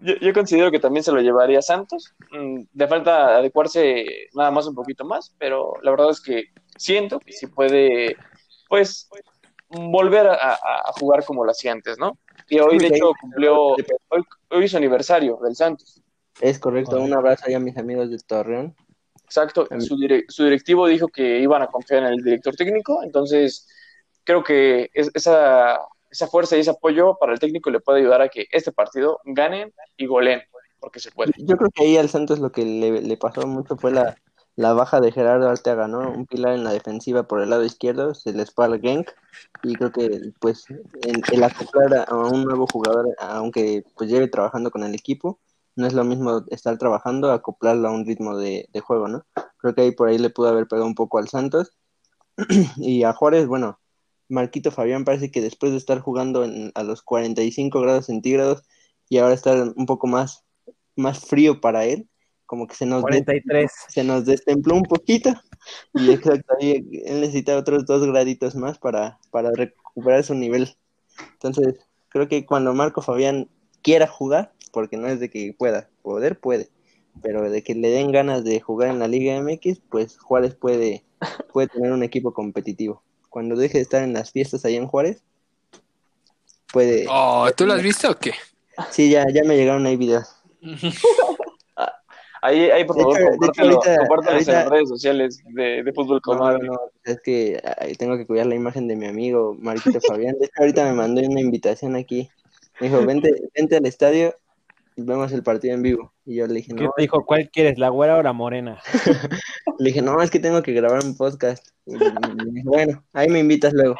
[0.00, 2.14] yo, yo, considero que también se lo llevaría Santos.
[2.30, 6.44] Mm, de falta adecuarse nada más un poquito más, pero la verdad es que
[6.76, 8.16] siento que si puede,
[8.68, 9.08] pues,
[9.68, 12.18] volver a, a, jugar como lo hacía antes, ¿no?
[12.48, 13.56] Y hoy, de hecho, cumplió,
[14.08, 16.02] hoy, hoy es aniversario del Santos.
[16.40, 18.74] Es correcto, un abrazo allá a mis amigos de Torreón.
[19.24, 19.96] Exacto, su,
[20.28, 23.68] su, directivo dijo que iban a confiar en el director técnico, entonces
[24.24, 25.78] creo que esa,
[26.10, 29.20] esa fuerza y ese apoyo para el técnico le puede ayudar a que este partido
[29.24, 30.42] ganen y goleen,
[30.80, 31.32] porque se puede.
[31.38, 34.16] Yo creo que ahí al Santos lo que le, pasó mucho fue la,
[34.56, 36.10] la baja de Gerardo Arteaga, ¿no?
[36.10, 39.10] Un pilar en la defensiva por el lado izquierdo, se les fue al Genk
[39.62, 40.66] y creo que pues
[41.02, 45.38] el, acoplar a un nuevo jugador, aunque pues lleve trabajando con el equipo,
[45.80, 49.24] no es lo mismo estar trabajando, acoplarlo a un ritmo de, juego, ¿no?
[49.56, 51.72] Creo que ahí por ahí le pudo haber pegado un poco al Santos
[52.76, 53.80] y a Juárez, bueno,
[54.28, 58.62] Marquito Fabián parece que después de estar jugando a los 45 grados centígrados
[59.08, 60.44] y ahora estar un poco más,
[60.96, 62.08] más frío para él,
[62.44, 63.70] como que se nos, 43.
[63.88, 65.32] se nos destempló un poquito
[65.94, 70.76] y exacto, él necesita otros dos graditos más para, para recuperar su nivel.
[71.32, 71.74] Entonces,
[72.10, 73.48] creo que cuando Marco Fabián
[73.82, 76.68] quiera jugar, porque no es de que pueda, poder puede,
[77.22, 81.04] pero de que le den ganas de jugar en la Liga MX, pues Juárez puede,
[81.52, 83.02] puede tener un equipo competitivo.
[83.28, 85.22] Cuando deje de estar en las fiestas allá en Juárez,
[86.72, 87.06] puede...
[87.08, 88.32] Oh, ¿tú lo has visto o qué?
[88.90, 90.36] Sí, ya, ya me llegaron ahí videos.
[92.42, 96.66] Ahí, ahí por favor, compártelo, en las redes sociales de, de Fútbol Comadre.
[96.66, 97.60] No, es que
[97.98, 100.36] tengo que cuidar la imagen de mi amigo Marquito Fabián.
[100.38, 102.30] De hecho, ahorita me mandó una invitación aquí.
[102.80, 104.34] Me dijo, vente, vente al estadio
[105.04, 106.12] vemos el partido en vivo.
[106.24, 106.82] Y yo le dije, no.
[106.82, 107.24] ¿Qué te dijo?
[107.24, 108.80] ¿Cuál quieres, la güera o la morena?
[109.78, 111.66] le dije, no, es que tengo que grabar un podcast.
[111.86, 113.96] Y, y, bueno, ahí me invitas luego.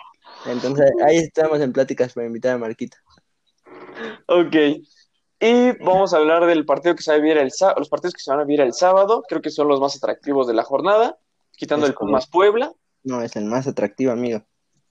[0.46, 2.96] Entonces, ahí estamos en pláticas para invitar a Marquito.
[4.26, 4.56] Ok.
[5.40, 8.20] Y vamos a hablar del partido que se va a vivir el los partidos que
[8.20, 11.18] se van a vivir el sábado, creo que son los más atractivos de la jornada,
[11.52, 12.72] quitando el Pumas Puebla.
[13.02, 14.42] No, es el más atractivo, amigo.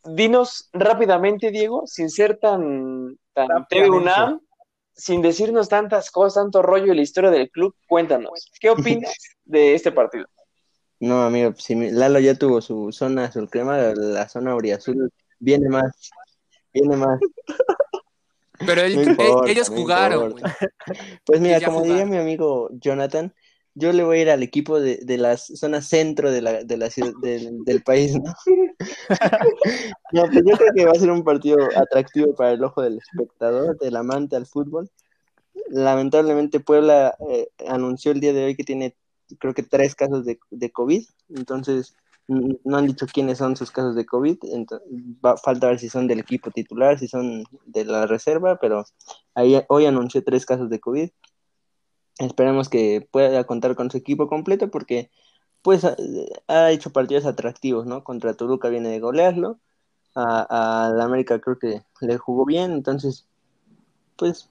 [0.04, 4.42] Dinos rápidamente, Diego, sin ser tan, tan TV UNAM,
[5.00, 8.70] sin decirnos tantas cosas, tanto rollo y la historia del club, cuéntanos, ¿qué
[9.04, 10.28] opinas de este partido?
[11.00, 16.12] No, amigo, si Lalo ya tuvo su zona azul crema, la zona azul viene más,
[16.74, 17.20] viene más.
[18.66, 20.36] Pero ellos jugaron.
[21.26, 23.34] Pues mira, como diría mi amigo Jonathan,
[23.80, 26.78] yo le voy a ir al equipo de, de la zona centro de la, de
[26.78, 28.34] la ciudad, del país, ¿no?
[30.14, 32.98] no, pues yo creo que va a ser un partido atractivo para el ojo del
[32.98, 34.90] espectador, del amante al fútbol.
[35.70, 38.96] Lamentablemente Puebla eh, anunció el día de hoy que tiene
[39.38, 41.96] creo que tres casos de, de COVID, entonces
[42.28, 44.88] no han dicho quiénes son sus casos de COVID, entonces,
[45.26, 48.86] va, falta ver si son del equipo titular, si son de la reserva, pero
[49.34, 51.10] ahí, hoy anunció tres casos de COVID.
[52.20, 55.10] Esperemos que pueda contar con su equipo completo porque
[55.62, 55.84] pues
[56.48, 58.04] ha, hecho partidos atractivos, ¿no?
[58.04, 59.60] Contra Toluca viene de golearlo,
[60.16, 63.28] a, a la América creo que le jugó bien, entonces
[64.16, 64.50] pues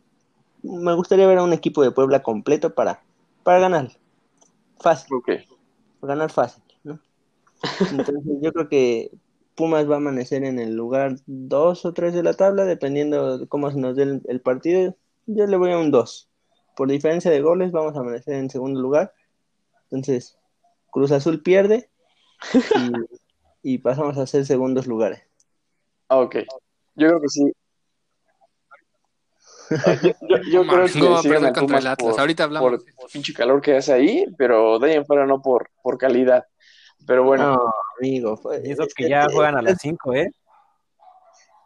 [0.62, 3.02] me gustaría ver a un equipo de Puebla completo para,
[3.42, 3.90] para ganar.
[4.80, 5.14] Fácil.
[5.16, 5.46] Okay.
[6.02, 6.62] Ganar fácil.
[7.90, 9.10] Entonces yo creo que
[9.56, 13.48] Pumas va a amanecer en el lugar 2 o 3 de la tabla, dependiendo de
[13.48, 14.94] cómo se nos dé el, partido.
[15.26, 16.28] Yo le voy a un 2.
[16.78, 19.12] Por diferencia de goles vamos a amanecer en segundo lugar.
[19.90, 20.38] Entonces,
[20.92, 21.90] Cruz Azul pierde
[23.64, 25.20] y, pasamos a ser segundos lugares.
[26.08, 26.36] Ah, ok.
[26.94, 27.52] Yo creo que sí.
[30.52, 32.16] Yo, creo que no, sí contra el Atlas.
[32.16, 32.70] Ahorita hablamos.
[32.70, 36.46] Por pinche calor que hace ahí, pero de ahí en fuera no por, por calidad.
[37.08, 37.54] Pero bueno.
[37.54, 38.40] No, amigo.
[38.64, 40.30] y eso que ya juegan a las 5, ¿eh?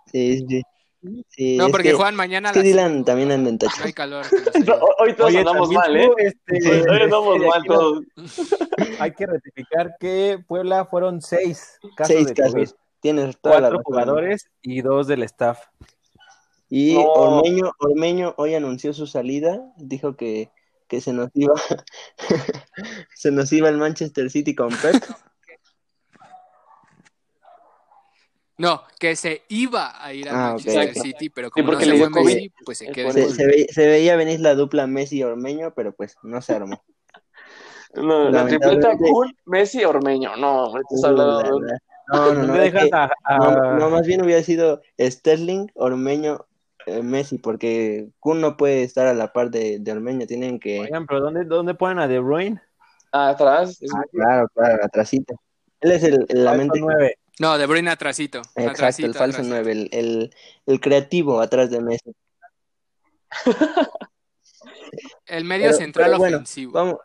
[0.06, 0.62] Sí, sí.
[1.02, 3.82] No, porque juegan mañana a las Dylan también anda en tacho.
[3.82, 4.24] Hay calor.
[4.98, 6.08] hoy todos andamos mal, ¿eh?
[6.16, 8.04] Este, hoy andamos mal todos.
[9.00, 12.52] Hay que rectificar que Puebla fueron 6 casos seis de casos.
[12.52, 12.68] COVID.
[13.00, 15.58] Tienes toda Cuatro jugadores y dos del staff.
[16.70, 20.50] Y Ormeño, Ormeño hoy anunció su salida, dijo que,
[20.86, 21.54] que se nos iba
[23.14, 25.02] se nos iba el Manchester City con Pep
[28.58, 32.10] No, que se iba a ir a ah, Manchester City, pero como no se fue
[32.10, 33.10] Messi, pues se quedó.
[33.10, 36.82] Se, veía venir la dupla Messi-Ormeño, pero pues no se armó.
[37.94, 41.60] No, la tripleta cool, Messi-Ormeño, no, estás hablando
[42.08, 46.46] No, no, no, no, más bien hubiera sido Sterling, Ormeño,
[46.86, 50.80] eh, Messi, porque Kun no puede estar a la par de, de Ormeño, tienen que...
[50.80, 52.60] Oigan, pero ¿dónde, dónde ponen a De Bruyne?
[53.12, 53.78] atrás.
[53.94, 55.34] Ah, claro, claro, atrásito.
[55.80, 56.80] Él es el, la mente...
[56.80, 57.18] 9.
[57.38, 58.42] No, De Bruyne atrasito.
[58.54, 60.34] Exacto, el falso 9, el, el,
[60.66, 62.12] el, creativo atrás de Messi.
[65.26, 66.72] el medio central ofensivo.
[66.72, 66.96] Vamos.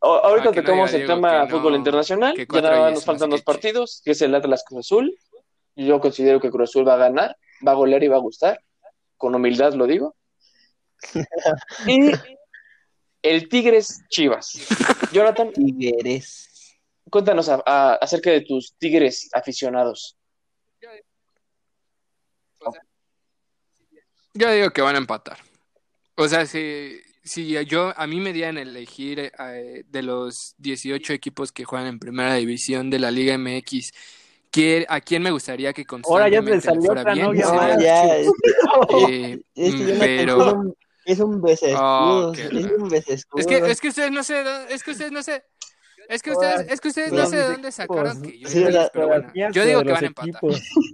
[0.00, 2.34] Ahorita tocamos el tema fútbol internacional.
[2.36, 5.14] Ya nada nos faltan dos partidos, que es el Atlas Cruz Azul.
[5.76, 7.36] Yo considero que Cruz Azul va a ganar,
[7.66, 8.60] va a golear y va a gustar.
[9.16, 10.16] Con humildad lo digo.
[11.86, 12.12] y
[13.22, 14.66] el Tigres Chivas.
[15.12, 15.52] Jonathan.
[15.52, 16.47] Tigres.
[17.10, 20.16] Cuéntanos acerca de tus Tigres aficionados.
[24.34, 25.38] Yo digo que van a empatar.
[26.16, 31.52] O sea, si, si yo, a mí me dieran elegir eh, de los 18 equipos
[31.52, 33.92] que juegan en primera división de la Liga MX,
[34.88, 37.34] ¿a quién me gustaría que constantemente Ahora ya fuera bien?
[37.80, 38.16] ya,
[39.08, 39.40] eh,
[39.98, 40.74] pero...
[41.04, 44.82] Es un beso oh, es un beso Es que, es que ustedes no sé, es
[44.82, 45.42] que ustedes no sé,
[46.08, 48.48] es que ustedes, es que ustedes no sé de dónde sacaron que yo,
[48.92, 50.32] pero bueno, yo digo que van a empatar.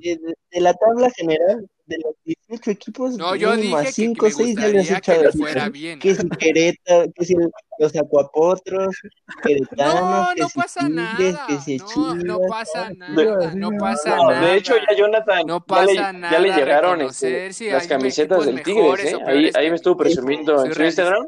[0.03, 2.15] De, la tabla general, de los
[2.49, 6.01] 18 equipos, no, yo dije 5 o 6 ya les he echado fuera bien.
[6.01, 7.37] Que si Querétaro, que si
[7.79, 8.97] los Acuapotros,
[9.43, 11.47] Queretanos, no, no que pasa si nada.
[11.47, 14.41] que si no, no pasa nada, no pasa nada.
[14.41, 18.47] De hecho, ya Jonathan, no pasa ya, le, ya le llegaron este, si las camisetas
[18.47, 19.19] del Tigres, ¿eh?
[19.27, 21.27] Ahí, ahí me estuvo presumiendo en su Instagram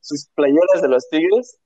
[0.00, 1.58] sus playeras de los Tigres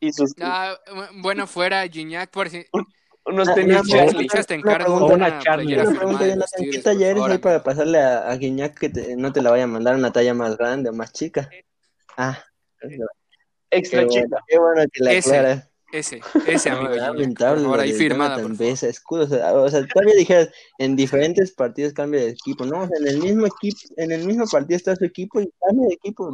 [0.00, 0.34] y sus...
[0.40, 0.78] Ah,
[1.22, 2.66] bueno, fuera Gignac, por si...
[3.26, 3.82] Unos tenis
[4.46, 5.84] te encargo una, playera
[6.70, 9.64] ¿Qué talla eres ahí para pasarle a, a Guiñac que te, no te la vaya
[9.64, 11.50] a mandar una talla más grande o más chica?
[12.16, 12.38] Ah,
[13.70, 14.38] extra chica.
[14.46, 16.94] Qué bueno que la ese, Ese, ese amigo.
[16.94, 17.66] Lamentable.
[17.66, 18.36] Ahora ahí firmada.
[18.36, 22.82] o sea, todavía dijeras, en diferentes partidos cambia de equipo, ¿no?
[22.82, 25.88] O sea, en el mismo equipo, en el mismo partido está su equipo y cambia
[25.88, 26.30] de equipo.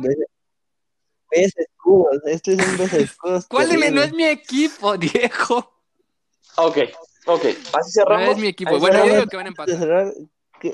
[1.32, 3.46] Escudos, este es un beso escudos.
[3.46, 5.72] ¿Cuál de no es mi equipo, Diego?
[6.56, 6.78] Ok,
[7.26, 8.26] ok, así cerramos.
[8.26, 8.78] No es mi equipo.
[8.78, 10.12] bueno, yo digo que van a empatar.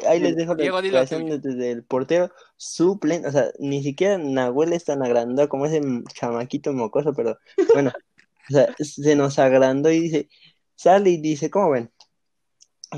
[0.07, 4.85] ahí les dejo la declaración desde el portero suplen, o sea, ni siquiera Nahuel es
[4.85, 5.81] tan agrandado como ese
[6.12, 7.38] chamaquito mocoso, pero
[7.73, 7.92] bueno,
[8.51, 10.29] o sea, se nos agrandó y dice,
[10.75, 11.90] sale y dice, ¿cómo ven?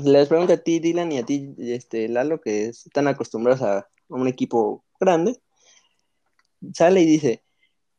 [0.03, 4.27] Les pregunto a ti, Dylan, y a ti, este, Lalo, que están acostumbrados a un
[4.27, 5.39] equipo grande,
[6.73, 7.43] sale y dice,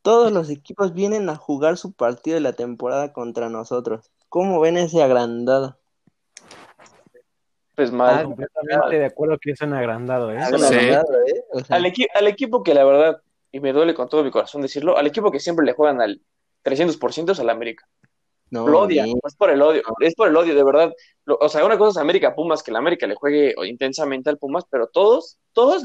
[0.03, 4.11] todos los equipos vienen a jugar su partido de la temporada contra nosotros.
[4.29, 5.79] ¿Cómo ven ese agrandado?
[7.75, 8.19] Pues mal.
[8.19, 10.37] Ah, completamente de acuerdo que es un agrandado, ¿eh?
[10.37, 11.01] ¿eh?
[11.69, 15.07] al, al, equipo que la verdad, y me duele con todo mi corazón decirlo, al
[15.07, 16.21] equipo que siempre le juegan al
[16.63, 17.87] 300% es al América.
[18.51, 20.93] No, lo odia, no es por el odio, es por el odio, de verdad.
[21.25, 24.65] o sea, una cosa es América Pumas, que el América le juegue intensamente al Pumas,
[24.69, 25.81] pero todos, todos,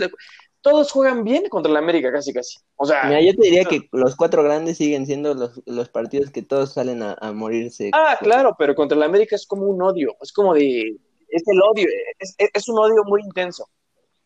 [0.60, 2.58] todos juegan bien contra el América, casi, casi.
[2.76, 6.30] O sea, Mira, yo te diría que los cuatro grandes siguen siendo los, los partidos
[6.30, 7.90] que todos salen a, morirse.
[7.92, 10.96] Ah, claro, pero contra el América es como un odio, es como de,
[11.28, 13.68] es el odio, es, es un odio muy intenso.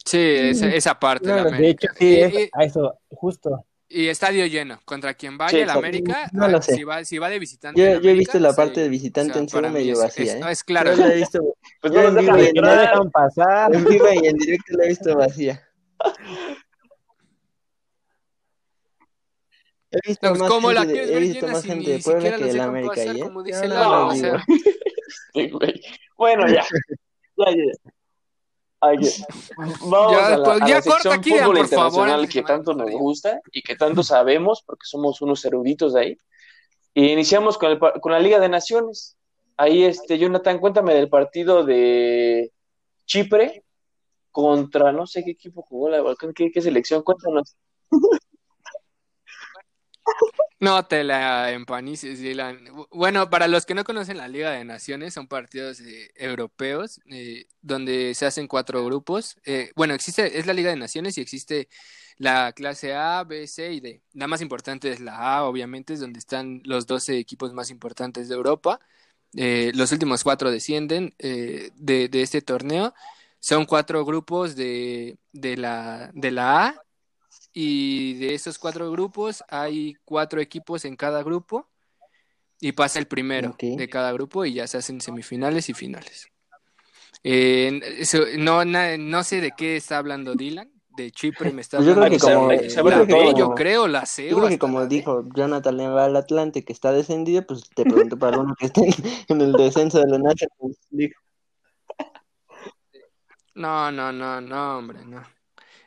[0.05, 1.31] Sí, esa, esa parte.
[1.31, 3.65] de, de hecho, sí, a eso, justo.
[3.95, 4.81] Y estadio lleno.
[4.87, 6.77] Contra quien vaya el América, no lo sé.
[6.77, 7.79] Si, va, si va de visitante.
[7.79, 10.33] Yo, yo he visto la parte de visitante en serio medio vacía.
[10.33, 10.51] Es, ¿eh?
[10.51, 10.95] es claro.
[10.95, 11.41] Yo la he visto.
[11.81, 13.75] Pues no, no, dejan pasar.
[13.75, 15.63] En vivo y en directo la he visto vacía.
[19.91, 22.45] He visto pues más como gente, la de, he visto más gente de Puebla que
[22.45, 23.21] de la América ¿eh?
[23.21, 24.43] Como dice no, o sea...
[26.17, 26.65] bueno, ya.
[27.37, 27.93] ya, ya.
[28.85, 28.97] Ay,
[29.57, 32.43] vamos ya, a la, pues, a ya la corta aquí, fútbol por internacional favor, que
[32.43, 36.19] tanto nos gusta y que tanto sabemos porque somos unos eruditos de ahí.
[36.95, 39.17] Y iniciamos con, el, con la Liga de Naciones.
[39.57, 42.51] Ahí, este, Jonathan, cuéntame del partido de
[43.07, 43.63] Chipre
[44.33, 46.03] contra no sé qué equipo jugó la
[46.35, 47.57] qué, qué selección, cuéntanos.
[50.61, 52.65] No te la empanices, Dylan.
[52.93, 57.47] Bueno, para los que no conocen la Liga de Naciones, son partidos eh, europeos eh,
[57.63, 59.37] donde se hacen cuatro grupos.
[59.45, 61.69] Eh, bueno, existe, es la Liga de Naciones y existe
[62.17, 64.03] la clase A, B, C y D.
[64.13, 68.29] La más importante es la A, obviamente, es donde están los 12 equipos más importantes
[68.29, 68.79] de Europa.
[69.33, 71.73] los últimos cuatro descienden de,
[72.09, 72.95] de este torneo.
[73.43, 76.83] Son cuatro grupos de, de, la, de la A
[77.53, 81.69] y de esos cuatro grupos hay cuatro equipos en cada grupo
[82.61, 86.29] y pasa el primero de cada grupo y ya se hacen semifinales y finales.
[87.25, 87.81] Eh,
[88.39, 92.01] no, no sé de qué está hablando Dylan, de Chipre me está hablando.
[92.01, 94.29] Pues yo creo que como, la B, yo creo, la C.
[94.29, 98.17] Yo creo que como dijo Jonathan va al Atlante que está descendido, pues te pregunto
[98.17, 98.89] para uno que esté
[99.27, 101.15] en el descenso de la National League.
[103.55, 105.23] No, no, no, no, hombre, no.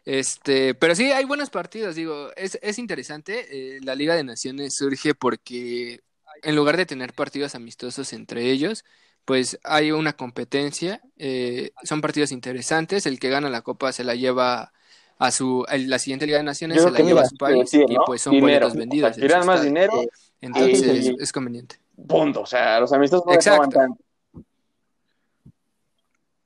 [0.06, 3.48] Este, pero sí, hay buenos partidos, digo, es, es interesante.
[3.50, 6.02] Eh, la Liga de Naciones surge porque
[6.44, 8.86] en lugar de tener partidos amistosos entre ellos,
[9.26, 14.14] pues hay una competencia, eh, son partidos interesantes, el que gana la copa se la
[14.14, 14.72] lleva
[15.18, 18.22] a su, la siguiente Liga de Naciones se la lleva a su país y pues
[18.22, 19.16] son boletos vendidos.
[19.16, 19.94] Tiran más dinero.
[20.40, 21.78] Entonces es conveniente.
[22.08, 23.80] Punto, o sea, los amistosos no Exacto.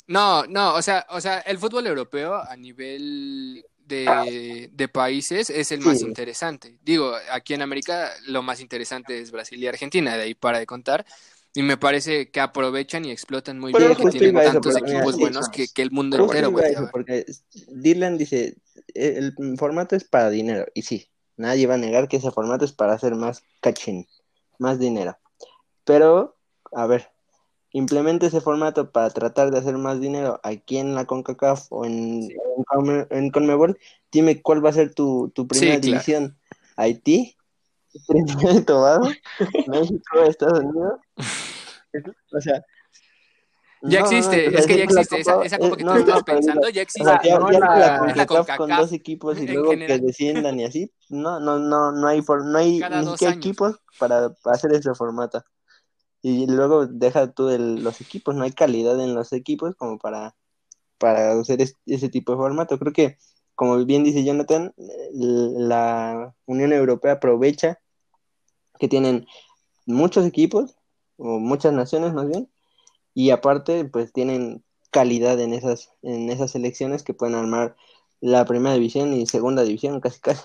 [0.10, 5.72] No, no, o sea, o sea, el fútbol europeo a nivel de, de países es
[5.72, 6.78] el más interesante.
[6.84, 10.66] Digo, aquí en América lo más interesante es Brasil y Argentina, de ahí para de
[10.66, 11.05] contar.
[11.55, 15.68] Y me parece que aprovechan y explotan muy bien que tienen tantos equipos buenos que,
[15.68, 16.53] que, el mundo entero,
[16.91, 17.26] Porque
[17.68, 18.57] Dylan dice,
[18.93, 22.74] el formato es para dinero, y sí, Nadie va a negar que ese formato es
[22.74, 24.05] para hacer más cachín,
[24.57, 25.18] más dinero.
[25.86, 26.36] Pero,
[26.74, 27.12] a ver,
[27.72, 32.30] implemente ese formato para tratar de hacer más dinero aquí en la CONCACAF o en,
[33.09, 33.78] en, Conmebol.
[34.11, 36.38] Dime cuál va a ser tu, tu primera división.
[36.76, 37.36] Haití,
[38.07, 39.09] Trinidad y Tobago,
[39.67, 40.99] México, Estados Unidos.
[42.32, 42.63] O sea,
[43.82, 47.09] ya existe, es que ya existe, esa, esa que tú estás pensando, ya existe.
[47.24, 48.26] ya, la, la
[48.57, 52.57] con dos equipos y luego que desciendan y así, no, no, no, no hay, no
[52.57, 55.43] hay ni siquiera equipos para, hacer ese formato.
[56.22, 60.36] Y luego deja tú el, los equipos, no hay calidad en los equipos como para,
[60.97, 62.78] para hacer ese tipo de formato.
[62.78, 63.17] Creo que,
[63.55, 64.74] como bien dice Jonathan,
[65.13, 67.80] la Unión Europea aprovecha
[68.80, 69.28] que tienen
[69.86, 70.76] muchos equipos,
[71.17, 72.49] o muchas naciones más bien,
[73.13, 77.76] y aparte pues tienen calidad en esas en esas selecciones que pueden armar
[78.22, 80.41] la primera división y segunda división casi casi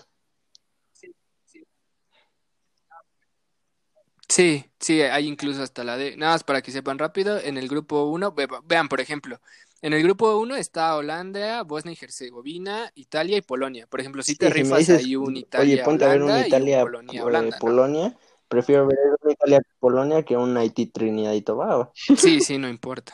[4.34, 7.68] Sí, sí, hay incluso hasta la de, nada más para que sepan rápido, en el
[7.68, 9.40] grupo 1, vean por ejemplo,
[9.80, 13.86] en el grupo 1 está Holanda, Bosnia y Herzegovina, Italia y Polonia.
[13.86, 17.58] Por ejemplo, si te rifas ahí un Italia, oye, ponte a ver una Italia, Polonia,
[17.60, 18.16] Polonia
[18.48, 21.92] prefiero ver una Italia Polonia que un Haití Trinidad y Tobago.
[21.94, 23.12] Sí, sí, no importa.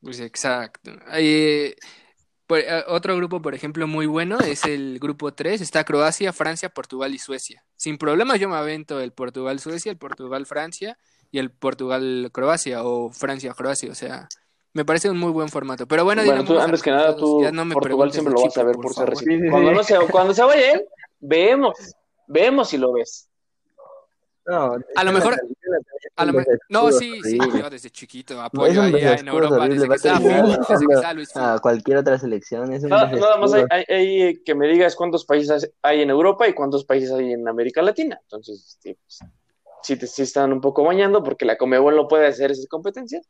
[0.00, 0.92] Pues exacto.
[1.14, 1.74] Eh,
[2.88, 5.60] otro grupo, por ejemplo, muy bueno es el grupo 3.
[5.60, 7.64] Está Croacia, Francia, Portugal y Suecia.
[7.76, 10.98] Sin problemas yo me avento el Portugal-Suecia, el Portugal-Francia
[11.30, 13.90] y el Portugal-Croacia o Francia-Croacia.
[13.90, 14.28] O sea,
[14.72, 15.86] me parece un muy buen formato.
[15.86, 17.42] Pero bueno, bueno antes que nada, tú
[17.72, 19.50] Portugal siempre lo vas a ver por, ser reciente.
[19.50, 20.84] Cuando, no se, cuando se vaya él,
[21.20, 21.76] vemos.
[22.26, 23.28] Vemos si lo ves.
[24.46, 25.36] No, a lo mejor.
[26.16, 29.94] A lo mejor no, sí, sí, yo desde chiquito apoyo ahí en Europa, desde que
[29.94, 32.72] estaba Luis A cualquier otra selección.
[32.72, 36.84] Es nada, más hay, hay, que me digas cuántos países hay en Europa y cuántos
[36.84, 38.18] países hay en América Latina.
[38.22, 39.20] Entonces, sí, pues,
[39.82, 43.28] sí, te, sí están un poco bañando porque la Comebol no puede hacer esas competencias.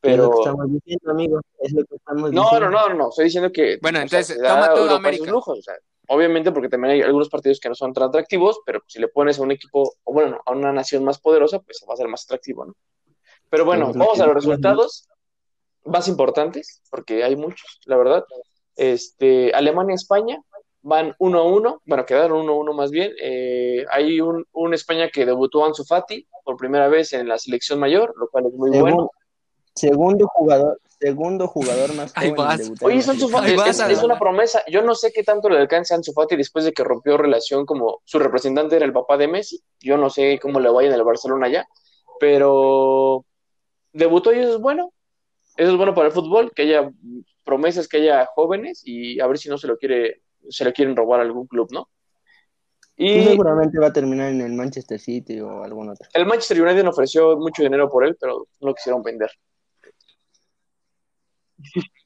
[0.00, 0.24] Pero...
[0.24, 1.40] Es lo que estamos diciendo, amigo.
[1.58, 2.70] Es lo que estamos no, diciendo.
[2.70, 3.78] no, no, no, estoy diciendo que.
[3.82, 5.30] Bueno, entonces, toma todo América.
[5.30, 5.74] Lujos, o sea,
[6.12, 9.38] Obviamente porque también hay algunos partidos que no son tan atractivos, pero si le pones
[9.38, 12.24] a un equipo, o bueno, a una nación más poderosa, pues va a ser más
[12.24, 12.74] atractivo, ¿no?
[13.48, 15.08] Pero bueno, vamos a los resultados
[15.84, 18.24] más importantes, porque hay muchos, la verdad.
[18.74, 20.42] Este, Alemania España
[20.82, 23.12] van 1-1, bueno, quedaron 1-1 más bien.
[23.22, 27.78] Eh, hay un, un, España que debutó Ansu Fati por primera vez en la selección
[27.78, 29.12] mayor, lo cual es muy bueno.
[29.74, 34.62] Segundo jugador, segundo jugador más joven Oye, es, es, una promesa.
[34.68, 37.64] Yo no sé qué tanto le alcance a Ansu Fati después de que rompió relación
[37.64, 39.62] como su representante era el papá de Messi.
[39.80, 41.66] Yo no sé cómo le vaya en el Barcelona ya,
[42.18, 43.24] pero
[43.92, 44.92] debutó y eso es bueno.
[45.56, 46.90] Eso es bueno para el fútbol, que haya
[47.44, 50.96] promesas, que haya jóvenes y a ver si no se lo quiere, se lo quieren
[50.96, 51.88] robar a algún club, ¿no?
[52.96, 56.06] Y seguramente va a terminar en el Manchester City o algún otro.
[56.12, 59.30] El Manchester United ofreció mucho dinero por él, pero no lo quisieron vender.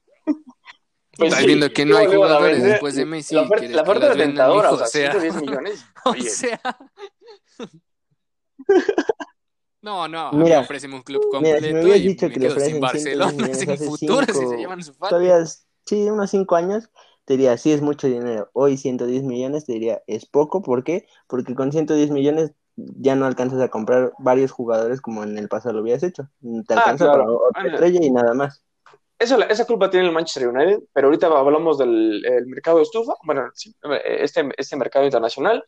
[1.17, 3.35] Pues Estás viendo que no hay jugadores después de Messi.
[3.35, 5.85] La oferta, la oferta era tentadora, o sea, 110 millones.
[6.03, 6.59] O sea.
[9.81, 12.59] No, no, mira, ofrecemos un club completo mira, si me y dicho me que quedo
[12.59, 16.89] sin Barcelona, sin futuro, si se llevan su Todavía, sí, unos 5 años,
[17.23, 18.49] te diría, sí es mucho dinero.
[18.53, 20.63] Hoy 110 millones, te diría, es poco.
[20.63, 21.05] ¿Por qué?
[21.27, 25.75] Porque con 110 millones ya no alcanzas a comprar varios jugadores como en el pasado
[25.75, 26.29] lo habías hecho.
[26.67, 28.64] Te ah, alcanza para otra estrella y nada más
[29.19, 33.49] esa culpa tiene el Manchester United, pero ahorita hablamos del mercado de estufa, bueno,
[34.03, 35.63] este, este mercado internacional.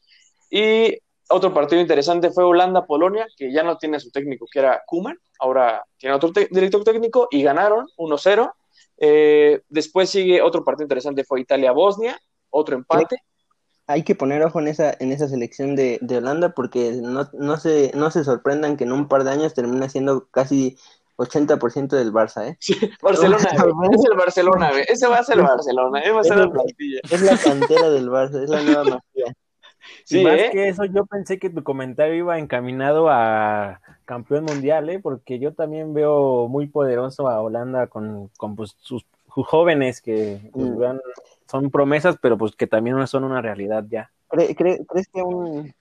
[0.49, 0.97] Y
[1.29, 5.17] otro partido interesante fue Holanda-Polonia, que ya no tiene a su técnico, que era Kuman,
[5.39, 8.51] ahora tiene otro director técnico y ganaron 1-0.
[8.99, 12.19] Eh, después sigue otro partido interesante, fue Italia-Bosnia,
[12.49, 13.17] otro empate.
[13.87, 17.57] Hay que poner ojo en esa, en esa selección de, de Holanda porque no, no,
[17.57, 20.77] se, no se sorprendan que en un par de años termina siendo casi
[21.18, 22.57] 80% del Barça, ¿eh?
[22.59, 23.49] Sí, Barcelona,
[23.91, 26.11] es el Barcelona, ese va a ser el Barcelona, ¿eh?
[26.11, 26.99] va a ser la plantilla.
[27.09, 29.36] Es la cantera del Barça, es la nueva mafia.
[30.03, 30.49] Sí, más ¿eh?
[30.51, 34.99] que eso, yo pensé que tu comentario iba encaminado a campeón mundial, ¿eh?
[34.99, 40.65] Porque yo también veo muy poderoso a Holanda con, con pues, sus, jóvenes que pues,
[40.65, 40.99] mm.
[41.49, 44.11] son promesas, pero pues que también no son una realidad ya.
[44.30, 45.74] ¿Crees que un...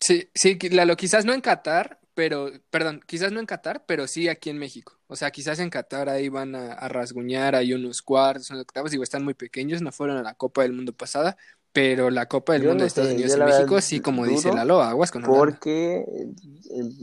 [0.00, 4.26] Sí, sí, Lalo, quizás no en Qatar, pero, perdón, quizás no en Qatar, pero sí
[4.26, 4.98] aquí en México.
[5.06, 9.04] O sea, quizás en Qatar ahí van a, rasguñar, hay unos cuartos, unos octavos, digo,
[9.04, 11.36] están muy pequeños, no fueron a la Copa del Mundo pasada,
[11.72, 15.12] pero la Copa del Mundo de Estados Unidos y México, sí, como dice Lalo, aguas
[15.12, 15.38] con Holanda.
[15.38, 16.04] Porque,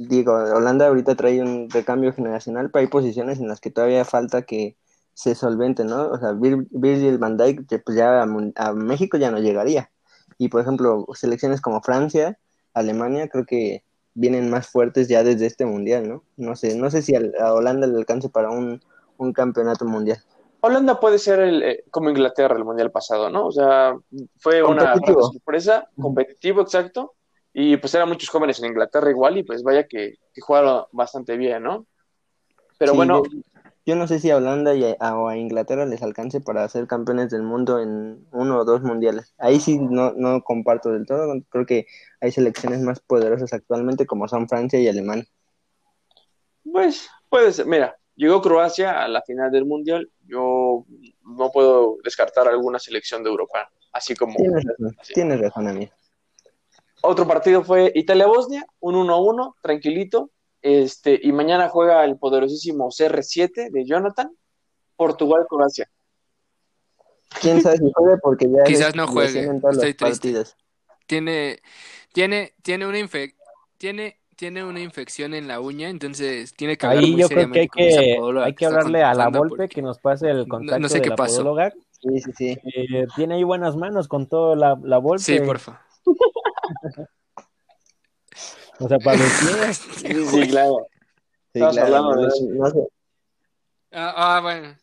[0.09, 4.41] digo, Holanda ahorita trae un recambio generacional, pero hay posiciones en las que todavía falta
[4.41, 4.75] que,
[5.13, 6.09] se solvente, ¿no?
[6.09, 9.91] O sea, Virgil van Dijk pues ya a, México ya no llegaría.
[10.37, 12.37] Y por ejemplo, selecciones como Francia,
[12.73, 13.85] Alemania, creo que
[14.15, 16.23] vienen más fuertes ya desde este mundial, ¿no?
[16.37, 18.81] No sé, no sé si a, Holanda le alcance para un,
[19.33, 20.17] campeonato mundial.
[20.61, 23.45] Holanda puede ser el, eh, como Inglaterra el mundial pasado, ¿no?
[23.45, 23.95] O sea,
[24.39, 27.13] fue una sorpresa, competitivo, exacto,
[27.53, 31.37] y pues eran muchos jóvenes en Inglaterra igual, y pues vaya que, que jugaron bastante
[31.37, 31.85] bien, ¿no?
[32.77, 33.21] Pero bueno.
[33.85, 36.87] Yo, no sé si a Holanda y a, o a Inglaterra les alcance para ser
[36.87, 39.35] campeones del mundo en uno o dos mundiales.
[39.37, 41.33] Ahí sí no, no comparto del todo.
[41.49, 41.85] Creo que
[42.19, 45.27] hay selecciones más poderosas actualmente como son Francia y Alemania.
[46.71, 47.67] Pues puede ser.
[47.67, 50.09] Mira, llegó Croacia a la final del mundial.
[50.25, 50.85] Yo
[51.21, 53.69] no puedo descartar alguna selección de Europa.
[53.91, 54.35] Así como.
[54.35, 55.91] Tienes razón, tienes razón, amigo.
[57.01, 60.31] Otro partido fue Italia-Bosnia, un 1-1, tranquilito.
[60.65, 64.35] Este, y mañana juega el poderosísimo CR7 de Jonathan,
[64.95, 65.87] Portugal-Croacia.
[67.39, 69.47] Quién sabe si juegue porque ya quizás no juegue.
[69.71, 70.43] Estoy triste.
[71.05, 71.59] Tiene,
[72.13, 72.97] tiene, tiene una
[73.77, 77.59] tiene, tiene una infección en la uña, entonces tiene que hablar Ahí yo creo que
[77.59, 80.99] hay que, hay que hablarle a la Volpe que nos pase el contacto no, sé
[80.99, 81.55] qué pasó.
[81.91, 82.57] Sí, sí, sí.
[82.75, 85.21] Eh, tiene ahí buenas manos con todo la, la Volpe.
[85.21, 85.85] Sí, porfa.
[88.79, 89.31] O sea, para los
[90.01, 90.29] pies.
[90.29, 90.87] Sí, claro.
[91.53, 91.81] Sí, claro.
[91.81, 92.89] hablando de eso.
[93.91, 94.75] Ah, ah, bueno.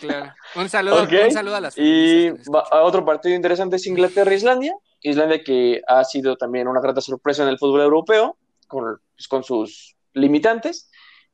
[0.00, 0.32] claro.
[0.56, 4.74] Un saludo, un saludo a las Y a otro partido interesante es Inglaterra-Islandia.
[5.02, 8.36] Islandia que ha sido también una grata sorpresa en el fútbol europeo,
[8.66, 10.90] con, pues, con sus limitantes.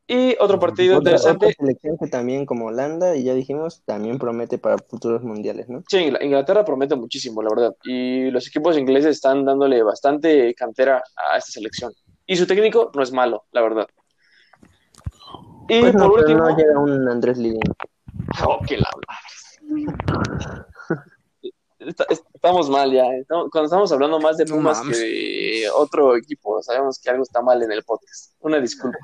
[0.06, 1.54] Y otro partido interesante.
[1.54, 5.84] selección que también, como Holanda, y ya dijimos, también promete para futuros mundiales, ¿no?
[5.88, 7.76] Sí, Inglaterra promete muchísimo, la verdad.
[7.84, 11.92] Y los equipos ingleses están dándole bastante cantera a esta selección.
[12.26, 13.86] Y su técnico no es malo, la verdad.
[15.68, 16.38] Y pues por último.
[16.38, 17.60] No llega un Andrés Lidín.
[18.44, 18.90] Oh, qué la
[22.34, 23.04] Estamos mal ya.
[23.28, 27.62] Cuando estamos hablando más de Pumas que de otro equipo, sabemos que algo está mal
[27.62, 28.34] en el podcast.
[28.40, 28.98] Una disculpa.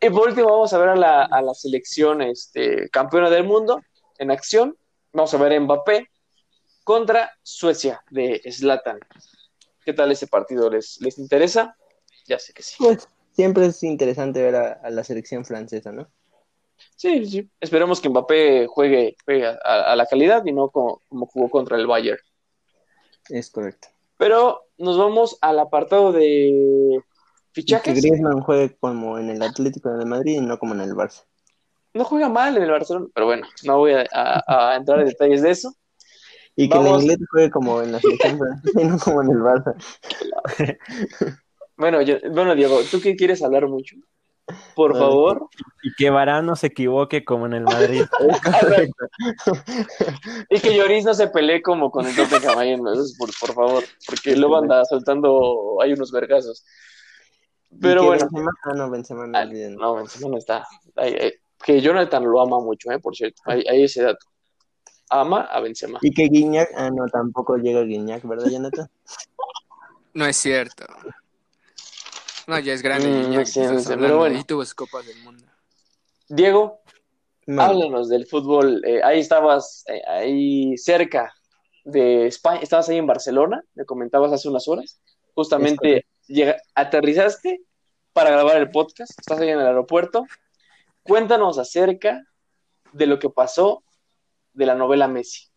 [0.00, 3.80] Y por último, vamos a ver a la, a la selección este, campeona del mundo
[4.18, 4.76] en acción.
[5.12, 6.08] Vamos a ver a Mbappé
[6.84, 8.98] contra Suecia de Slatan.
[9.84, 10.70] ¿Qué tal ese partido?
[10.70, 11.76] ¿Les, les interesa?
[12.26, 12.76] Ya sé que sí.
[12.78, 16.08] Pues, siempre es interesante ver a, la selección francesa, ¿no?
[16.96, 17.50] Sí, sí.
[17.60, 19.16] Esperemos que Mbappé juegue,
[19.64, 22.20] a, la calidad y no como, jugó contra el Bayern.
[23.28, 23.88] Es correcto.
[24.18, 27.00] Pero nos vamos al apartado de
[27.52, 27.94] fichajes.
[27.94, 31.24] que Griezmann juegue como en el Atlético de Madrid y no como en el Barça.
[31.94, 35.50] No juega mal en el Barcelona, pero bueno, no voy a, entrar en detalles de
[35.50, 35.74] eso.
[36.56, 38.38] Y que el inglés juegue como en la selección
[38.74, 39.74] y no como en el Barça.
[41.74, 41.98] Bueno,
[42.30, 43.96] bueno, Diego, ¿tú qué quieres hablar mucho?
[44.74, 45.48] Por favor.
[45.82, 48.02] Y que Varane no se equivoque como en el Madrid.
[50.50, 54.36] y que Lloris no se pelee como con el Tottenham ahí por, por favor, porque
[54.36, 56.64] luego anda soltando, hay unos vergazos.
[57.80, 58.28] Pero bueno.
[58.64, 60.66] ah, no, Benzema no, ah, no, Benzema no está.
[61.64, 63.42] que Jonathan lo ama mucho, eh, por cierto.
[63.46, 64.26] Hay, ese dato.
[65.10, 65.98] Ama a Benzema.
[66.02, 68.90] Y que Guiñac, ah, no, tampoco llega Guiñac, ¿verdad, Jonathan?
[70.14, 70.84] No es cierto.
[72.46, 73.08] No, ya es grande.
[73.08, 74.38] Mm, pero bueno.
[74.38, 75.44] Y tuvo copas del mundo.
[76.28, 76.80] Diego,
[77.46, 78.82] háblanos del fútbol.
[78.84, 81.32] Eh, ahí estabas, eh, ahí cerca
[81.84, 82.60] de España.
[82.60, 85.00] Estabas ahí en Barcelona, me comentabas hace unas horas.
[85.34, 86.06] Justamente
[86.74, 87.62] aterrizaste
[88.12, 89.18] para grabar el podcast.
[89.18, 90.26] Estás ahí en el aeropuerto.
[91.02, 92.22] Cuéntanos acerca
[92.92, 93.82] de lo que pasó
[94.52, 95.48] de la novela Messi.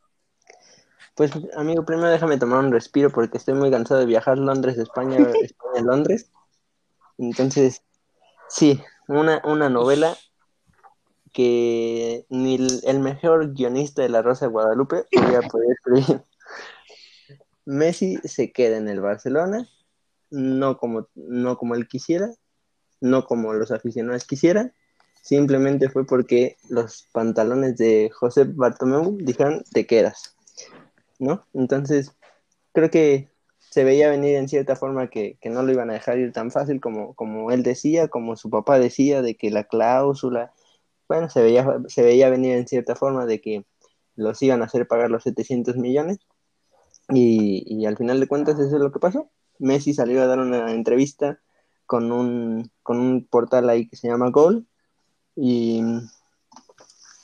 [1.15, 5.17] Pues, amigo, primero déjame tomar un respiro porque estoy muy cansado de viajar Londres, España,
[5.41, 6.31] España, Londres.
[7.17, 7.83] Entonces,
[8.49, 10.17] sí, una, una novela
[11.31, 16.23] que ni el, mejor guionista de La Rosa de Guadalupe podía poder escribir.
[17.65, 19.67] Messi se queda en el Barcelona,
[20.35, 22.31] no como, no como él quisiera,
[23.01, 24.73] no como los aficionados quisieran,
[25.21, 30.35] simplemente fue porque los pantalones de José Bartomeu dijeron te quedas,
[31.19, 31.45] ¿no?
[31.53, 32.11] Entonces,
[32.73, 33.29] creo que
[33.59, 36.79] se veía venir en cierta forma que, no lo iban a dejar ir tan fácil
[36.79, 40.53] como, como él decía, como su papá decía, de que la cláusula,
[41.09, 43.65] bueno, se veía, se veía venir en cierta forma de que
[44.15, 46.19] los iban a hacer pagar los 700 millones.
[47.09, 49.29] Y, al final de cuentas eso es lo que pasó.
[49.59, 51.39] Messi salió a dar una entrevista
[51.85, 54.65] con un, con un portal ahí que se llama Gol
[55.35, 55.81] y,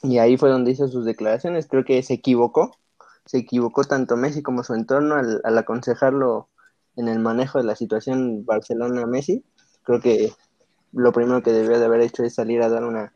[0.04, 1.68] y ahí fue donde hizo sus declaraciones.
[1.68, 2.72] Creo que se equivocó
[3.26, 6.50] se equivocó tanto Messi como su entorno al, aconsejarlo
[6.96, 9.44] en el manejo de la situación Barcelona-Messi.
[9.84, 10.34] Creo que
[10.92, 13.14] lo primero que debió de haber hecho es salir a dar una,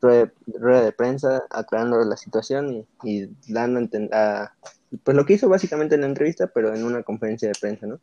[0.00, 3.80] rueda, de prensa aclarando la situación y, dando
[4.12, 4.52] a,
[5.02, 8.00] pues lo que hizo básicamente en la entrevista, pero en una conferencia de prensa, ¿no?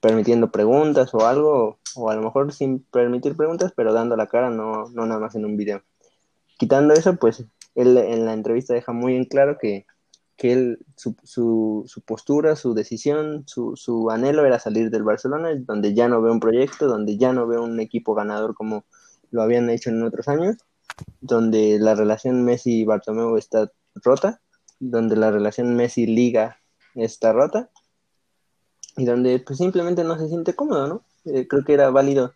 [0.00, 4.50] Permitiendo preguntas o algo, o a lo mejor sin permitir preguntas, pero dando la cara,
[4.50, 5.82] no, no nada más en un video.
[6.58, 9.86] Quitando eso, pues él en la entrevista deja muy en claro que,
[10.36, 15.50] que él, su, su, su, postura, su decisión, su, su anhelo era salir del Barcelona,
[15.54, 18.84] donde ya no ve un proyecto, donde ya no ve un equipo ganador como
[19.30, 20.56] lo habían hecho en otros años,
[21.20, 24.40] donde la relación Messi-Bartomeu está rota,
[24.80, 26.60] donde la relación Messi-Liga
[26.94, 27.70] está rota,
[28.98, 31.04] y donde pues simplemente no se siente cómodo, ¿no?
[31.24, 32.34] Eh, creo que era válido,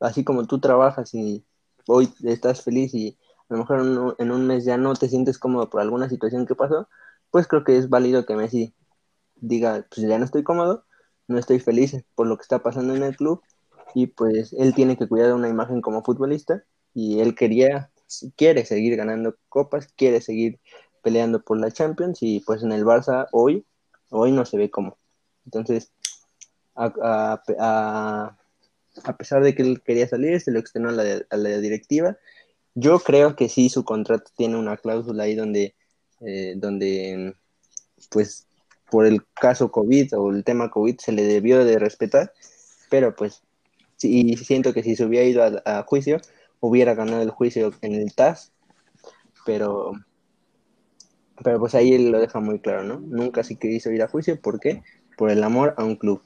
[0.00, 1.44] así como tú trabajas y
[1.88, 5.70] hoy estás feliz y a lo mejor en un, mes ya no te sientes cómodo
[5.70, 6.88] por alguna situación que pasó,
[7.30, 8.74] pues creo que es válido que Messi
[9.36, 10.84] diga, pues ya no estoy cómodo,
[11.26, 13.42] no estoy feliz por lo que está pasando en el club
[13.94, 17.90] y pues él tiene que cuidar una imagen como futbolista y él quería,
[18.36, 20.60] quiere seguir ganando copas, quiere seguir
[21.02, 23.66] peleando por la Champions y pues en el Barça hoy,
[24.10, 24.98] hoy no se ve como.
[25.44, 25.90] Entonces,
[26.74, 31.58] a, a, pesar de que él quería salir, se lo extendió a la, a la,
[31.58, 32.16] directiva.
[32.74, 35.74] Yo creo que sí, su contrato tiene una cláusula ahí donde,
[36.20, 37.34] eh, donde
[38.10, 38.46] pues
[38.90, 42.32] por el caso COVID o el tema COVID se le debió de respetar,
[42.90, 43.42] pero pues
[44.02, 46.20] y siento que si se hubiera ido a, juicio,
[46.60, 48.52] hubiera ganado el juicio en el TAS,
[49.46, 49.92] pero,
[51.42, 53.00] pero pues ahí él lo deja muy claro, ¿no?
[53.00, 54.82] Nunca sí quiso ir a juicio, ¿por qué?
[55.16, 56.22] Por el amor a un club.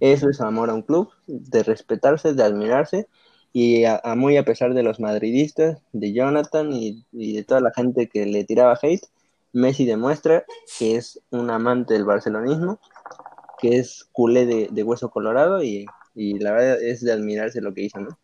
[0.00, 3.06] Eso es amor a un club, de respetarse, de admirarse,
[3.52, 8.08] y a, muy a pesar de los madridistas, de Jonathan y, de toda la gente
[8.08, 9.06] que le tiraba hate,
[9.52, 10.44] Messi demuestra
[10.78, 12.78] que es un amante del barcelonismo,
[13.58, 17.72] que es culé de, de hueso colorado y y la verdad es de admirarse lo
[17.72, 18.18] que hizo, ¿no?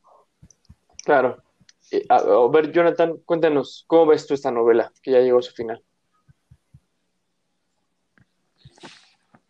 [1.05, 1.43] Claro.
[1.91, 5.53] Eh, a, ver, Jonathan, cuéntanos, ¿cómo ves tú esta novela que ya llegó a su
[5.53, 5.83] final?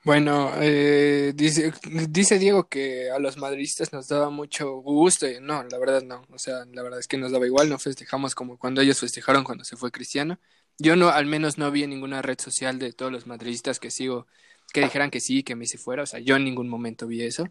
[0.06, 1.72] Bueno, eh, dice,
[2.08, 5.28] dice Diego que a los madridistas nos daba mucho gusto.
[5.28, 6.24] Y no, la verdad no.
[6.30, 7.68] O sea, la verdad es que nos daba igual.
[7.68, 10.38] No festejamos como cuando ellos festejaron cuando se fue Cristiano.
[10.78, 13.90] Yo no, al menos no vi en ninguna red social de todos los madridistas que
[13.90, 14.28] sigo
[14.72, 16.04] que dijeran que sí, que Messi fuera.
[16.04, 17.48] O sea, yo en ningún momento vi eso.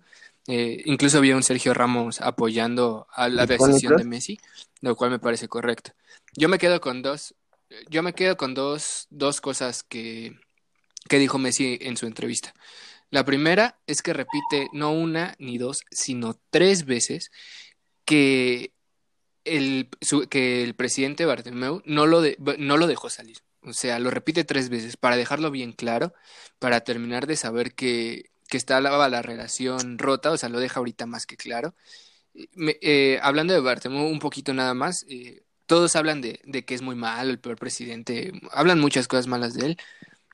[0.47, 4.39] Eh, incluso vi a un Sergio Ramos apoyando a la decisión de Messi,
[4.79, 5.91] lo cual me parece correcto.
[6.37, 7.35] Yo me quedo con dos,
[7.89, 10.37] yo me quedo con dos, dos cosas que,
[11.07, 12.53] que dijo Messi en su entrevista.
[13.11, 17.31] La primera es que repite no una ni dos, sino tres veces
[18.03, 18.73] que
[19.43, 19.89] el,
[20.29, 22.21] que el presidente Bartomeu no lo,
[22.57, 23.37] no lo dejó salir.
[23.61, 26.13] O sea, lo repite tres veces para dejarlo bien claro,
[26.59, 31.05] para terminar de saber que, que estaba la relación rota, o sea, lo deja ahorita
[31.05, 31.75] más que claro.
[32.33, 36.81] Eh, hablando de Bartomeu un poquito nada más, eh, todos hablan de, de, que es
[36.81, 39.77] muy malo, el peor presidente, hablan muchas cosas malas de él.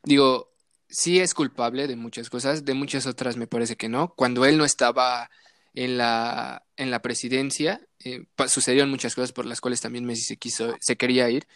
[0.04, 0.51] Digo,
[0.92, 4.14] sí es culpable de muchas cosas, de muchas otras me parece que no.
[4.16, 5.30] Cuando él no estaba
[5.74, 10.38] en la, en la presidencia, eh, sucedieron muchas cosas por las cuales también Messi se
[10.38, 11.48] quiso, se quería ir,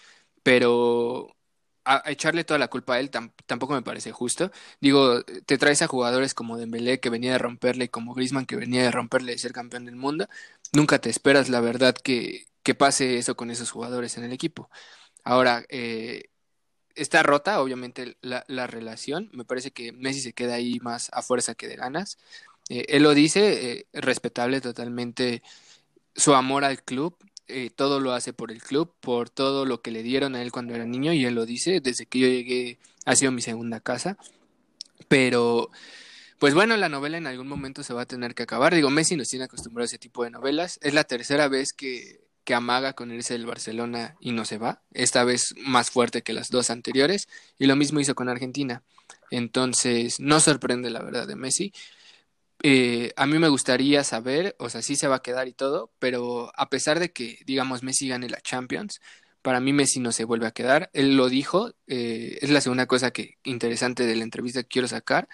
[0.43, 1.35] pero
[1.85, 4.51] a, echarle toda la culpa a él tampoco me parece justo.
[4.81, 8.83] Digo, te traes a jugadores como Dembélé que venía de romperle, como Griezmann que venía
[8.83, 10.27] de romperle de ser campeón del mundo.
[10.73, 14.69] Nunca te esperas, la verdad, que, que pase eso con esos jugadores en el equipo.
[15.23, 16.29] Ahora, eh,
[16.95, 19.29] está rota, obviamente, la, la, relación.
[19.33, 22.17] Me parece que Messi se queda ahí más a fuerza que de ganas.
[22.69, 25.43] Eh, él lo dice, eh, respetable totalmente
[26.15, 27.17] su amor al club,
[27.47, 30.51] eh, todo lo hace por el club, por todo lo que le dieron a él
[30.51, 33.79] cuando era niño, y él lo dice, desde que yo llegué ha sido mi segunda
[33.81, 34.17] casa.
[35.07, 35.69] Pero,
[36.39, 38.73] pues bueno, la novela en algún momento se va a tener que acabar.
[38.73, 40.79] Digo, Messi nos tiene acostumbrado a ese tipo de novelas.
[40.81, 44.81] Es la tercera vez que, que amaga con irse del Barcelona y no se va.
[44.93, 47.27] Esta vez más fuerte que las dos anteriores.
[47.59, 48.83] Y lo mismo hizo con Argentina.
[49.31, 51.73] Entonces, no sorprende la verdad de Messi.
[52.63, 55.91] Eh, a mí me gustaría saber, o sea, sí se va a quedar y todo,
[55.99, 59.01] pero a pesar de que, digamos, Messi gane la Champions,
[59.41, 60.89] para mí Messi no se vuelve a quedar.
[60.93, 64.87] Él lo dijo, eh, es la segunda cosa que interesante de la entrevista que quiero
[64.87, 65.27] sacar.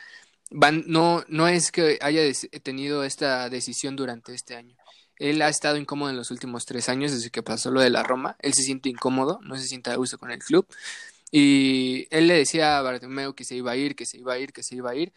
[0.49, 2.21] Van, no, no es que haya
[2.63, 4.75] tenido esta decisión durante este año.
[5.29, 8.03] Él ha estado incómodo en los últimos tres años desde que pasó lo de la
[8.03, 8.37] Roma.
[8.39, 10.67] Él se siente incómodo, no se siente a gusto con el club.
[11.31, 14.39] Y él le decía a Bartomeu que se iba a ir, que se iba a
[14.39, 15.13] ir, que se iba a ir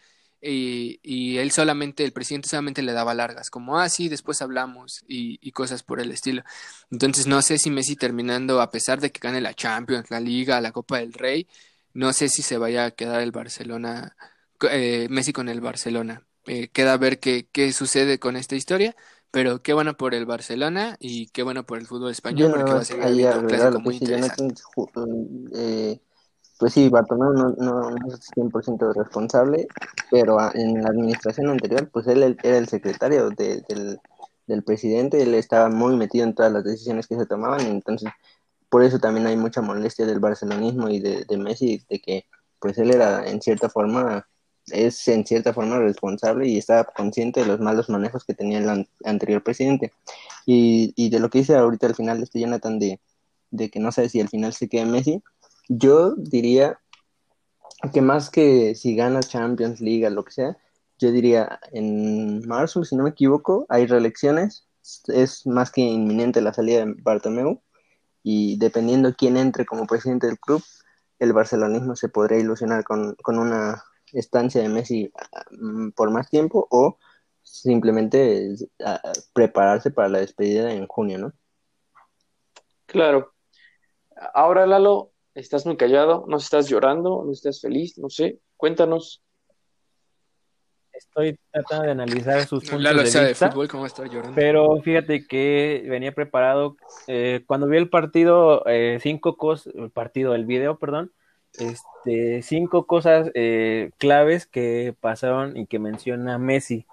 [0.47, 5.03] y, y, él solamente, el presidente solamente le daba largas, como, ah, sí, después hablamos
[5.07, 6.43] y, y, cosas por el estilo.
[6.91, 10.61] Entonces, no sé si Messi terminando, a pesar de que gane la Champions, la Liga,
[10.61, 11.47] la Copa del Rey,
[11.93, 14.15] no sé si se vaya a quedar el Barcelona,
[14.69, 16.25] eh, Messi con el Barcelona.
[16.45, 18.95] Eh, queda ver qué, qué sucede con esta historia,
[19.35, 22.79] pero qué bueno por el Barcelona y qué bueno por el fútbol español porque va
[22.79, 24.61] a ser un clásico muy interesante.
[25.53, 25.99] Eh,
[26.57, 29.67] pues sí, Bartomeu no, no, no, es 100% responsable,
[30.09, 33.99] pero en la administración anterior, pues él, era el secretario del,
[34.47, 38.09] del presidente, él estaba muy metido en todas las decisiones que se tomaban, y entonces
[38.69, 42.25] por eso también hay mucha molestia del barcelonismo y de, de Messi, de que
[42.57, 44.25] pues él era en cierta forma
[44.71, 48.87] es en cierta forma responsable y está consciente de los malos manejos que tenía el
[49.03, 49.93] anterior presidente.
[50.45, 52.99] Y, y de lo que dice ahorita al final este Jonathan de,
[53.51, 55.23] de que no sabe si al final se queda Messi,
[55.69, 56.79] yo diría
[57.93, 60.57] que más que si gana Champions League, lo que sea,
[60.97, 64.67] yo diría en marzo, si no me equivoco, hay reelecciones,
[65.07, 67.61] es más que inminente la salida de Bartomeu
[68.23, 70.63] y dependiendo quién entre como presidente del club,
[71.19, 75.11] el barcelonismo se podría ilusionar con, con una estancia de Messi
[75.51, 76.97] mm, por más tiempo o
[77.41, 78.55] simplemente
[79.33, 81.33] prepararse para la despedida en junio, ¿no?
[82.87, 83.33] Claro.
[84.33, 89.21] Ahora, Lalo, estás muy callado, no estás llorando, no estás feliz, no sé, cuéntanos.
[90.93, 93.53] Estoy tratando de analizar sus puntos de vista,
[94.33, 96.77] pero fíjate que venía preparado
[97.07, 101.11] eh, cuando vi el partido, eh, cinco cosas, el partido, el video, perdón,
[101.59, 106.85] este, cinco cosas eh, claves que pasaron y que menciona Messi.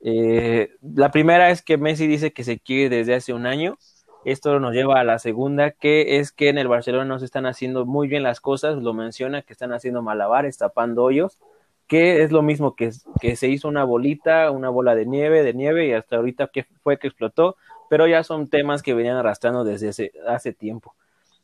[0.00, 3.78] Eh, la primera es que Messi dice que se quiere desde hace un año.
[4.24, 7.46] Esto nos lleva a la segunda, que es que en el Barcelona no se están
[7.46, 8.76] haciendo muy bien las cosas.
[8.76, 11.38] Lo menciona que están haciendo malabares, tapando hoyos,
[11.86, 12.90] que es lo mismo que,
[13.20, 16.64] que se hizo una bolita, una bola de nieve, de nieve, y hasta ahorita que
[16.82, 17.56] fue que explotó,
[17.88, 20.94] pero ya son temas que venían arrastrando desde hace, hace tiempo.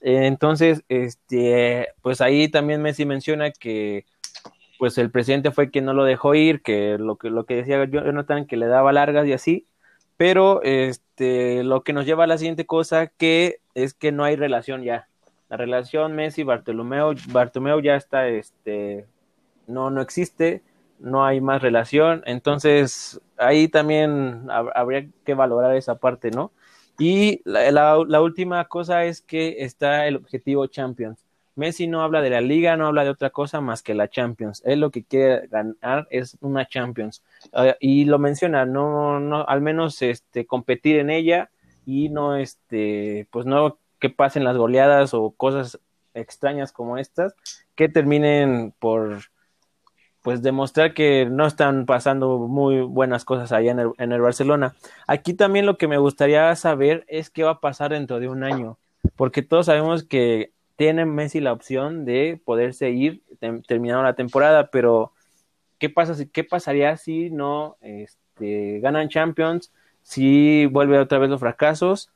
[0.06, 4.04] Entonces, este, pues ahí también Messi menciona que
[4.78, 7.82] pues el presidente fue quien no lo dejó ir, que lo que, lo que decía
[7.86, 9.66] Jonathan, que le daba largas y así,
[10.18, 14.36] pero este, lo que nos lleva a la siguiente cosa, que es que no hay
[14.36, 15.08] relación ya.
[15.48, 19.06] La relación Messi-Bartolomeo, Bartomeu ya está, este,
[19.66, 20.62] no, no existe,
[20.98, 26.52] no hay más relación, entonces ahí también habría que valorar esa parte, ¿no?
[26.98, 31.24] Y la, última cosa es que está el objetivo Champions.
[31.56, 34.62] Messi no habla de la liga, no habla de otra cosa más que la Champions.
[34.64, 37.22] Él lo que quiere ganar es una Champions.
[37.52, 41.50] Ah, y lo menciona, no, no, al menos este, competir en ella
[41.86, 45.78] y no, este, pues no que pasen las goleadas o cosas
[46.14, 47.34] extrañas como estas
[47.74, 49.22] que terminen por
[50.24, 54.74] pues demostrar que no están pasando muy buenas cosas allá en el, en el, Barcelona.
[55.06, 58.42] Aquí también lo que me gustaría saber es qué va a pasar dentro de un
[58.42, 58.78] año,
[59.16, 63.22] porque todos sabemos que tiene Messi la opción de poderse ir
[63.68, 65.12] terminando la temporada, pero
[65.78, 71.40] ¿qué pasa si, qué pasaría si no este, ganan Champions, si vuelve otra vez los
[71.40, 72.10] fracasos?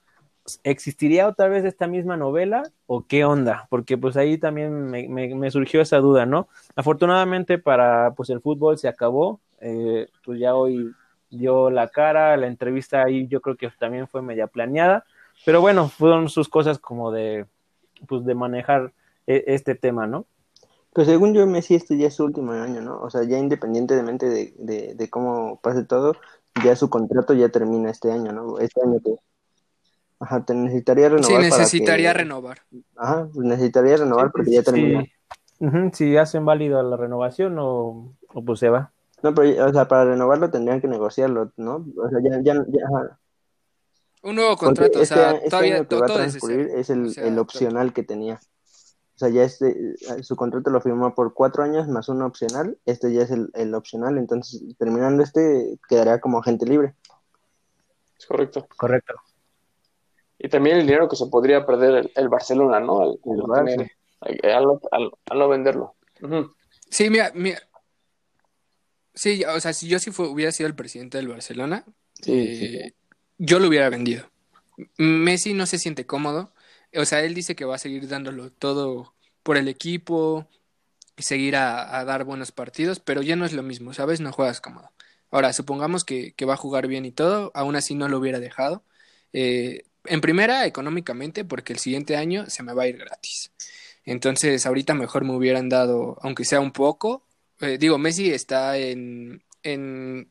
[0.64, 3.66] ¿Existiría otra vez esta misma novela o qué onda?
[3.70, 6.48] Porque pues ahí también me, surgió esa duda, ¿no?
[6.76, 10.92] Afortunadamente para pues el fútbol se acabó, eh, pues ya hoy
[11.30, 15.04] dio la cara, la entrevista ahí yo creo que también fue media planeada,
[15.44, 17.46] pero bueno, fueron sus cosas como de
[18.06, 18.92] pues de manejar
[19.26, 20.26] e, este tema, ¿no?
[20.92, 23.00] Pues según yo, Messi este ya es su último año, ¿no?
[23.00, 26.16] O sea, ya independientemente de, de, de cómo pase todo,
[26.64, 28.58] ya su contrato ya termina este año, ¿no?
[28.58, 29.14] Este año que
[30.20, 31.26] Ajá, te necesitaría renovar.
[31.26, 32.58] Sí, necesitaría renovar.
[32.96, 35.04] Ajá, necesitaría renovar porque ya termina.
[35.92, 38.92] si hacen válido la renovación o, o, pues se va.
[39.22, 41.86] No, pero, o sea, para renovarlo tendrían que negociarlo, ¿no?
[41.96, 43.18] O sea, ya, ya, ya
[44.22, 47.12] Un nuevo contrato, o este sea, este todavía año que va a transcurrir es el,
[47.18, 48.40] el opcional que tenía.
[49.14, 52.78] O sea, ya este, su contrato lo firmó por cuatro años más uno opcional.
[52.86, 56.94] Este ya es el, el opcional, entonces terminando este quedaría como agente libre.
[58.16, 58.68] Es correcto.
[58.76, 59.14] Correcto.
[60.38, 63.00] Y también el dinero que se podría perder el, Barcelona, ¿no?
[63.00, 63.18] Al,
[65.34, 65.96] no venderlo.
[66.90, 67.60] Sí, mira, mira.
[69.14, 71.84] Sí, o sea, si yo sí hubiera sido el presidente del Barcelona,
[72.26, 72.92] eh,
[73.36, 74.30] yo lo hubiera vendido.
[74.96, 76.52] Messi no se siente cómodo.
[76.94, 80.46] O sea, él dice que va a seguir dándolo todo por el equipo
[81.16, 84.20] y seguir a, dar buenos partidos, pero ya no es lo mismo, ¿sabes?
[84.20, 84.92] No juegas cómodo.
[85.30, 88.38] Ahora, supongamos que, que va a jugar bien y todo, aún así no lo hubiera
[88.38, 88.84] dejado.
[89.32, 93.52] Eh, en primera, económicamente, porque el siguiente año se me va a ir gratis.
[94.04, 97.24] Entonces, ahorita mejor me hubieran dado, aunque sea un poco.
[97.60, 100.30] Eh, digo, Messi está en, en,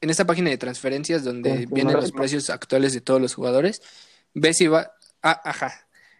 [0.00, 3.82] en, esta página de transferencias donde vienen los precios actuales de todos los jugadores.
[4.34, 4.92] Messi va.
[5.22, 5.72] Ah, ajá.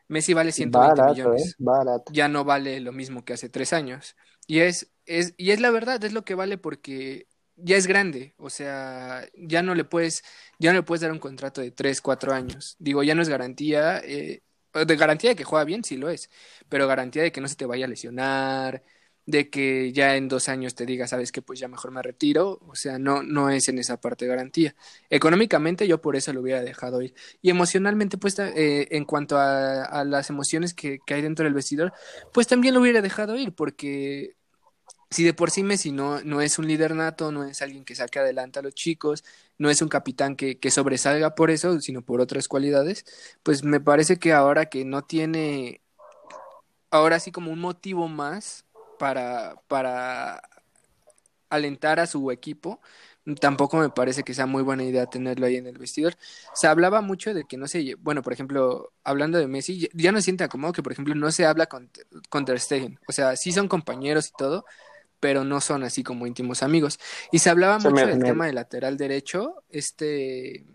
[0.08, 1.56] Messi vale 120 millones.
[1.58, 4.16] Eh, ya no vale lo mismo que hace tres años.
[4.46, 7.26] Y es, es, y es la verdad, es lo que vale porque
[7.57, 10.24] ya es grande, o sea, ya no le puedes,
[10.59, 12.76] ya no le puedes dar un contrato de 3, 4 años.
[12.78, 14.42] Digo, ya no es garantía, eh,
[14.72, 16.30] de garantía de que juega bien, sí lo es,
[16.68, 18.82] pero garantía de que no se te vaya a lesionar,
[19.26, 22.59] de que ya en dos años te diga, sabes que pues ya mejor me retiro,
[22.66, 24.74] o sea, no, no es en esa parte garantía.
[25.11, 27.14] Económicamente yo por eso lo hubiera dejado ir.
[27.40, 31.55] Y emocionalmente, pues eh, en cuanto a, a las emociones que, que, hay dentro del
[31.55, 31.92] vestidor,
[32.32, 34.36] pues también lo hubiera dejado ir, porque
[35.12, 37.94] si de por sí Messi no, no es un líder nato, no es alguien que
[37.94, 39.24] saque adelante a los chicos,
[39.58, 43.04] no es un capitán que, que sobresalga por eso, sino por otras cualidades,
[43.42, 45.80] pues me parece que ahora que no tiene,
[46.90, 48.64] ahora sí como un motivo más,
[48.98, 50.40] para, para
[51.50, 52.80] alentar a su equipo,
[53.40, 56.14] tampoco me parece que sea muy buena idea tenerlo ahí en el vestidor.
[56.54, 60.18] Se hablaba mucho de que no sé, bueno, por ejemplo, hablando de Messi, ya no
[60.18, 61.90] se siente que, por ejemplo, no se habla con,
[62.28, 63.00] con Ter Stegen.
[63.08, 64.64] O sea, sí son compañeros y todo,
[65.22, 66.98] pero no son así como íntimos amigos.
[67.30, 70.66] Y se hablaba mucho del tema del lateral derecho, este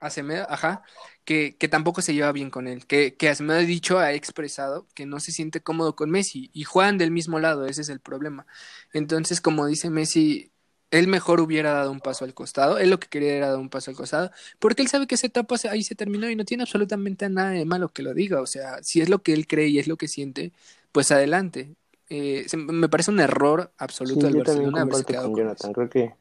[0.00, 0.82] Acemedo, ajá,
[1.26, 4.86] que, que, tampoco se lleva bien con él, que, que Acemedo ha dicho, ha expresado
[4.94, 8.00] que no se siente cómodo con Messi y juegan del mismo lado, ese es el
[8.00, 8.46] problema.
[8.94, 10.50] Entonces, como dice Messi,
[10.90, 13.68] él mejor hubiera dado un paso al costado, él lo que quería era dar un
[13.68, 16.62] paso al costado, porque él sabe que esa etapa ahí se terminó y no tiene
[16.62, 19.68] absolutamente nada de malo que lo diga, o sea, si es lo que él cree
[19.68, 20.52] y es lo que siente,
[20.90, 21.76] pues adelante.
[22.10, 24.86] Eh, me parece un error absoluto sí, del Barcelona.
[25.22, 26.14] Con Jonathan, creo que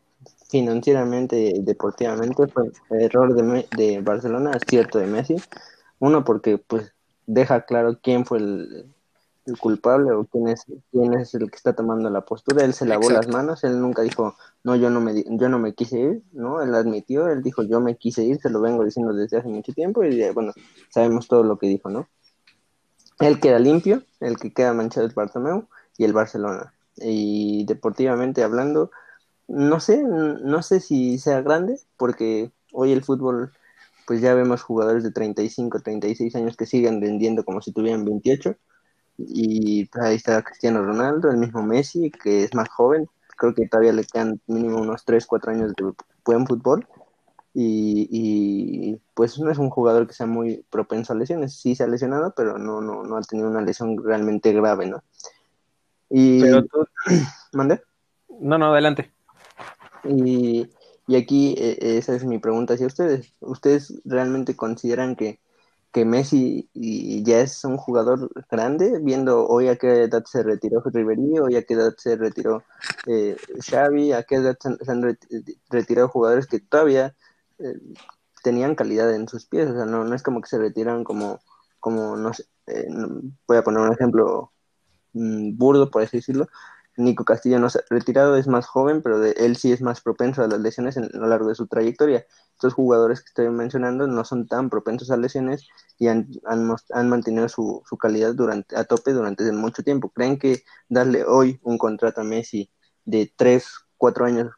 [0.50, 5.36] financieramente y deportivamente fue error de, de Barcelona, cierto de Messi.
[5.98, 6.94] Uno, porque pues
[7.26, 8.86] deja claro quién fue el,
[9.60, 12.64] culpable o quién es, quién es el que está tomando la postura.
[12.64, 15.74] Él se lavó las manos, él nunca dijo, no, yo no, me, yo no me
[15.74, 16.62] quise ir, ¿no?
[16.62, 19.74] Él admitió, él dijo, yo me quise ir, se lo vengo diciendo desde hace mucho
[19.74, 20.54] tiempo y bueno,
[20.90, 22.08] sabemos todo lo que dijo, ¿no?
[23.20, 25.68] Él queda limpio, el que queda manchado es Bartomeu
[26.00, 26.74] y el Barcelona.
[26.96, 28.90] Y deportivamente hablando,
[29.48, 33.52] no sé, no sé si sea grande, porque hoy el fútbol,
[34.08, 38.56] pues ya vemos jugadores de 35, 36 años que siguen vendiendo como si tuvieran 28.
[39.18, 43.92] Y ahí está Cristiano Ronaldo, el mismo Messi, que es más joven, creo que todavía
[43.94, 45.94] le quedan mínimo unos 3, 4 años de
[46.24, 46.88] buen fútbol.
[47.54, 51.84] Y, y, pues no es un jugador que sea muy propenso a lesiones, sí se
[51.84, 55.04] ha lesionado, pero no, no, no ha tenido una lesión realmente grave, ¿no?
[56.10, 56.42] Y...
[56.42, 56.86] Pero tú...
[57.54, 57.82] ¿Mande?
[58.40, 59.12] No, no, adelante.
[60.04, 60.68] Y,
[61.08, 63.34] y aquí e, esa es mi pregunta hacia ustedes.
[63.40, 65.40] ¿Ustedes realmente consideran que,
[65.92, 71.40] que Messi ya es un jugador grande, viendo hoy a qué edad se retiró Ribery,
[71.40, 72.64] hoy a qué edad se retiró
[73.08, 75.18] eh, Xavi, a qué edad se han
[75.70, 77.16] retirado jugadores que todavía
[77.58, 77.80] eh,
[78.44, 81.40] tenían calidad en sus pies, o sea, no, no es como que se retiran como,
[81.80, 82.88] como no sé, eh,
[83.48, 84.52] voy a poner un ejemplo
[85.14, 86.48] burdo, por así decirlo,
[87.00, 90.02] Nico Castillo no se ha retirado, es más joven, pero de, él sí es más
[90.02, 92.26] propenso a las lesiones a lo largo de su trayectoria.
[92.52, 97.48] Estos jugadores que estoy mencionando no son tan propensos a lesiones y han, han, mantenido
[97.48, 100.10] su, su, calidad durante, a tope durante mucho tiempo.
[100.10, 102.70] ¿Creen que darle hoy un contrato a Messi
[103.06, 103.66] de 3,
[103.98, 104.52] 4 años?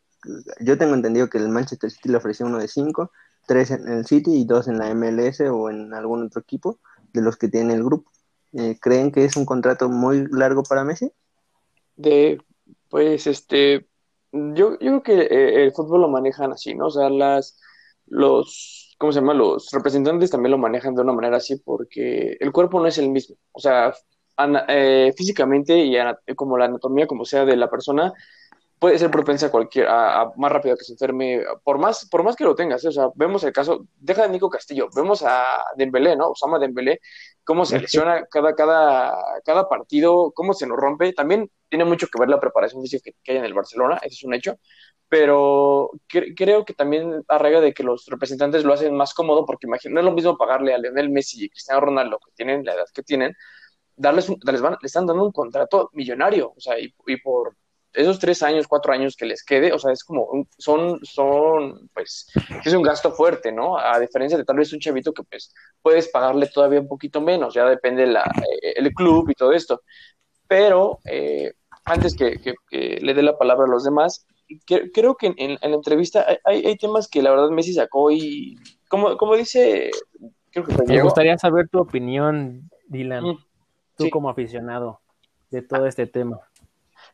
[0.59, 3.11] Yo tengo entendido que el Manchester City le ofreció uno de 5,
[3.47, 6.79] 3 en el City y 2 en la MLS o en algún otro equipo
[7.13, 8.11] de los que tiene el grupo.
[8.53, 11.11] Eh, ¿Creen que es un contrato muy largo para Messi?
[12.01, 12.41] de,
[12.89, 13.87] pues, este,
[14.31, 16.87] yo, yo creo que eh, el fútbol lo manejan así, ¿no?
[16.87, 17.59] O sea, las,
[18.07, 19.33] los, ¿cómo se llama?
[19.33, 23.09] Los representantes también lo manejan de una manera así porque el cuerpo no es el
[23.09, 23.35] mismo.
[23.51, 23.93] O sea,
[24.67, 25.95] eh, físicamente y
[26.35, 28.13] como la anatomía, como sea de la persona,
[28.81, 32.35] puede ser propensa a cualquier, a, más rápido que se enferme, por más, por más
[32.35, 35.43] que lo tengas, o sea, vemos el caso, deja de Nico Castillo, vemos a
[35.77, 36.31] Dembélé, ¿no?
[36.31, 36.99] Osama Dembélé,
[37.43, 39.13] cómo se lesiona cada, cada,
[39.45, 43.31] cada partido, cómo se nos rompe, también tiene mucho que ver la preparación física que,
[43.31, 44.57] hay en el Barcelona, eso es un hecho,
[45.09, 49.93] pero creo que también arraiga de que los representantes lo hacen más cómodo, porque imagínate,
[49.93, 52.85] no es lo mismo pagarle a Lionel Messi y Cristiano Ronaldo, que tienen la edad
[52.93, 53.35] que tienen,
[53.95, 57.57] darles un, les, van, les están dando un contrato millonario, o sea, y, y por
[57.93, 62.27] esos tres años, cuatro años que les quede, o sea, es como, son, son, pues,
[62.63, 63.77] es un gasto fuerte, ¿no?
[63.77, 67.53] A diferencia de tal vez un chavito que, pues, puedes pagarle todavía un poquito menos,
[67.53, 69.81] ya depende la, eh, el club y todo esto.
[70.47, 71.53] Pero, eh,
[71.85, 72.39] antes que,
[72.71, 74.25] le dé la palabra a los demás,
[74.65, 78.57] creo que en, la entrevista hay, hay, temas que la verdad Messi sacó y,
[78.89, 79.89] como, como dice,
[80.51, 80.75] creo que...
[80.87, 83.37] Me gustaría saber tu opinión, Dylan, mm,
[83.97, 85.01] tú como aficionado
[85.49, 86.39] de todo este tema.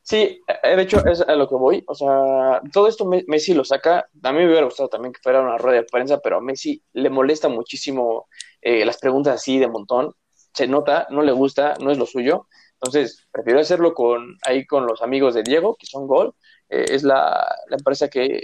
[0.07, 1.83] Sí, eh, de hecho es a lo que voy.
[1.85, 4.07] O sea, todo esto Messi lo saca.
[4.23, 6.81] A mí me hubiera gustado también que fuera una rueda de prensa, pero a Messi
[6.93, 8.27] le molesta muchísimo
[8.61, 10.13] eh, las preguntas así de montón.
[10.53, 12.47] Se nota, no le gusta, no es lo suyo.
[12.75, 16.35] Entonces, prefiero hacerlo con ahí con los amigos de Diego, que son gol,
[16.69, 18.43] eh, es la, empresa que,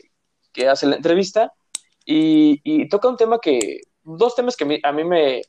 [0.70, 1.54] hace la entrevista,
[2.06, 5.42] y, toca un tema que, dos temas que a mí me,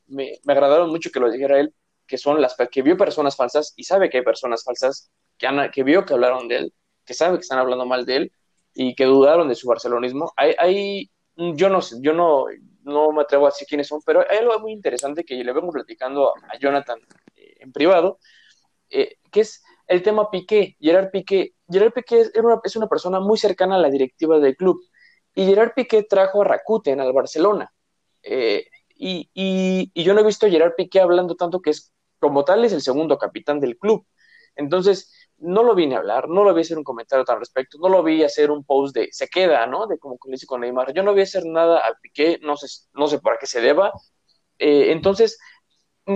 [0.47, 1.75] agradaron mucho que lo dijera él,
[2.07, 5.71] que son las que vio personas falsas y sabe que hay personas falsas que, han,
[5.71, 6.75] que vio que hablaron de él,
[7.05, 8.33] que sabe que están hablando mal de él
[8.75, 10.33] y que dudaron de su barcelonismo.
[10.37, 12.47] Hay, yo no sé, yo no,
[12.83, 15.71] no me atrevo a decir quiénes son, pero hay algo muy interesante que le vengo
[15.71, 16.99] platicando a, Jonathan
[17.37, 18.19] eh, en privado,
[18.91, 20.77] eh, que es el tema Piqué.
[20.81, 22.21] Gerard Piqué, Gerard Piqué
[22.65, 24.81] es una, persona muy cercana a la directiva del club
[25.35, 27.73] y Gerard Piqué trajo a Rakuten al Barcelona.
[28.23, 31.93] Eh, y, y, yo no he visto a Gerard Piqué hablando tanto que es
[32.25, 34.07] como tal es el segundo capitán del club.
[34.57, 37.89] Entonces, no lo vine a hablar, no lo vi hacer un comentario al respecto, no
[37.91, 39.87] lo vi hacer un post de se queda, ¿no?
[39.87, 40.95] De como le hice con Neymar.
[40.95, 43.93] Yo no vi hacer nada a Piqué, no sé, no sé para qué se deba.
[44.59, 45.39] Eh, entonces,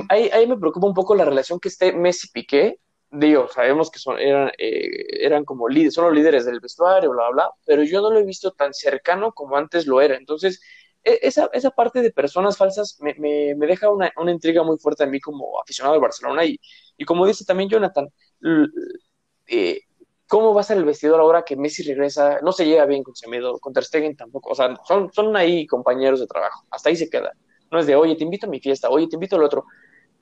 [0.08, 2.80] ahí, me preocupa un poco la relación que esté Messi-Piqué.
[3.10, 7.30] Digo, sabemos que son, eran, eh, eran como líderes, son los líderes del vestuario, bla,
[7.30, 10.16] bla, bla, pero yo no lo he visto tan cercano como antes lo era.
[10.16, 10.60] Entonces,
[11.04, 15.04] esa, esa parte de personas falsas me, me, me deja una, una, intriga muy fuerte
[15.04, 16.60] a mí como aficionado al Barcelona y,
[16.96, 18.08] y como dice también Jonathan,
[19.46, 19.80] eh,
[20.26, 22.40] ¿cómo va a ser el vestidor ahora que Messi regresa?
[22.42, 25.66] No se lleva bien con Semedo, con Ter Stegen tampoco, o sea, son, son ahí
[25.66, 27.32] compañeros de trabajo, hasta ahí se queda.
[27.70, 29.64] No es de, oye, te invito a mi fiesta, oye, te invito al otro.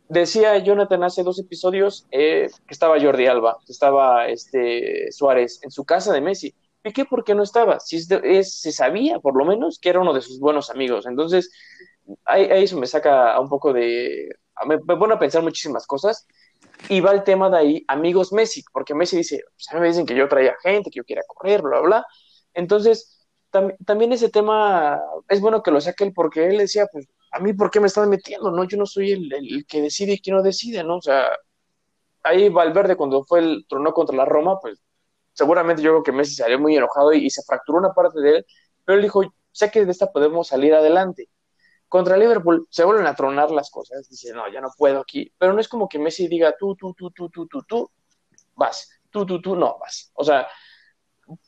[0.08, 5.70] Decía Jonathan hace dos episodios eh, que estaba Jordi Alba, que estaba este, Suárez en
[5.70, 6.54] su casa de Messi.
[6.86, 7.04] ¿Y qué?
[7.04, 7.80] ¿Por qué no estaba?
[7.80, 11.04] Si se sabía, por lo menos, que era uno de sus buenos amigos.
[11.06, 11.50] Entonces,
[12.24, 14.28] ahí, eso me saca un poco de...
[14.66, 16.28] Me, pone a pensar muchísimas cosas
[16.88, 20.06] y va el tema de ahí, amigos Messi, porque Messi dice, pues a me dicen
[20.06, 22.06] que yo traía gente, que yo quiera correr, bla, bla.
[22.54, 27.40] Entonces, también ese tema es bueno que lo saque él, porque él decía, pues, a
[27.40, 28.52] mí, ¿por qué me están metiendo?
[28.52, 30.98] No, yo no soy el, que decide y quién no decide, ¿no?
[30.98, 31.30] O sea,
[32.22, 34.80] ahí Valverde cuando fue el tronó contra la Roma, pues,
[35.36, 38.46] seguramente yo creo que Messi salió muy enojado y, se fracturó una parte de él,
[38.84, 39.22] pero él dijo,
[39.52, 41.28] sé que de esta podemos salir adelante.
[41.88, 44.08] Contra Liverpool se vuelven a tronar las cosas.
[44.08, 45.32] Dice, no, ya no puedo aquí.
[45.38, 47.90] Pero no es como que Messi diga tú, tú, tú, tú, tú, tú, tú,
[48.54, 48.90] vas.
[49.10, 50.10] Tú, tú, tú, no vas.
[50.14, 50.48] O sea,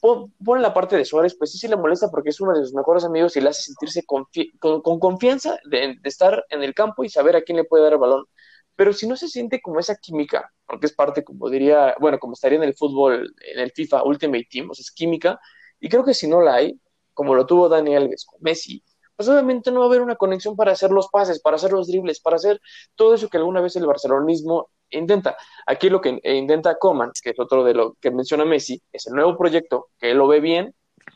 [0.00, 2.74] pon, la parte de Suárez, pues sí, sí le molesta porque es uno de sus
[2.74, 4.26] mejores amigos y le hace sentirse con,
[5.00, 8.26] confianza de, estar en el campo y saber a quién le puede dar el balón.
[8.78, 12.34] Pero si no se siente como esa química, porque es parte, como diría, bueno, como
[12.34, 15.40] estaría en el fútbol, en el FIFA Ultimate Team, o sea, es química,
[15.80, 16.80] y creo que si no la hay,
[17.12, 18.84] como lo tuvo Dani Alves con Messi,
[19.16, 21.88] pues obviamente no va a haber una conexión para hacer los pases, para hacer los
[21.88, 22.60] dribles, para hacer
[22.94, 25.36] todo eso que alguna vez el barcelonismo intenta.
[25.66, 29.14] Aquí lo que intenta Coman, que es otro de lo que menciona Messi, es el
[29.14, 30.72] nuevo proyecto, que él lo ve bien,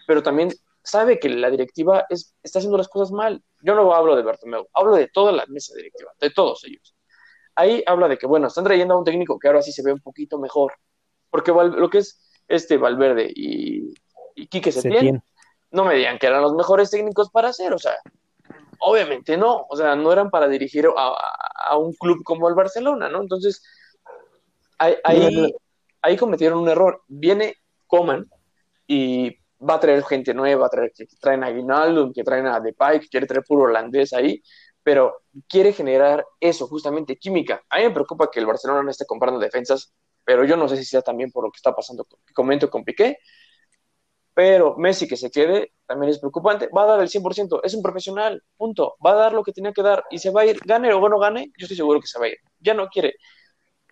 [0.08, 0.50] pero también
[0.82, 3.40] sabe que la directiva es, está haciendo las cosas mal.
[3.60, 6.92] Yo no hablo de Bartomeu, hablo de toda la mesa directiva, de todos ellos.
[7.54, 9.92] Ahí habla de que, bueno, están trayendo a un técnico que ahora sí se ve
[9.92, 10.72] un poquito mejor,
[11.30, 13.94] porque lo que es este Valverde y,
[14.34, 15.22] y Quique Setién,
[15.70, 17.96] no me digan que eran los mejores técnicos para hacer, o sea,
[18.82, 23.22] obviamente no, o sea, no eran para dirigir a, un club como el Barcelona, ¿no?
[23.22, 23.62] Entonces,
[24.78, 24.96] ahí,
[26.02, 27.02] ahí, cometieron un error.
[27.06, 28.28] Viene Coman
[28.86, 32.60] y va a traer gente nueva, a traer, que traen a Guinaldo, que traen a
[32.60, 34.42] Depay, que quiere traer puro holandés ahí,
[34.82, 37.62] pero quiere generar eso, justamente química.
[37.68, 39.92] A mí me preocupa que el Barcelona no esté comprando defensas,
[40.24, 42.84] pero yo no sé si sea también por lo que está pasando, que comento con
[42.84, 43.18] Piqué,
[44.34, 46.68] pero Messi que se quede también es preocupante.
[46.68, 48.96] Va a dar el 100%, es un profesional, punto.
[49.04, 51.08] Va a dar lo que tenía que dar y se va a ir, gane o
[51.08, 52.38] no gane, yo estoy seguro que se va a ir.
[52.60, 53.14] Ya no quiere.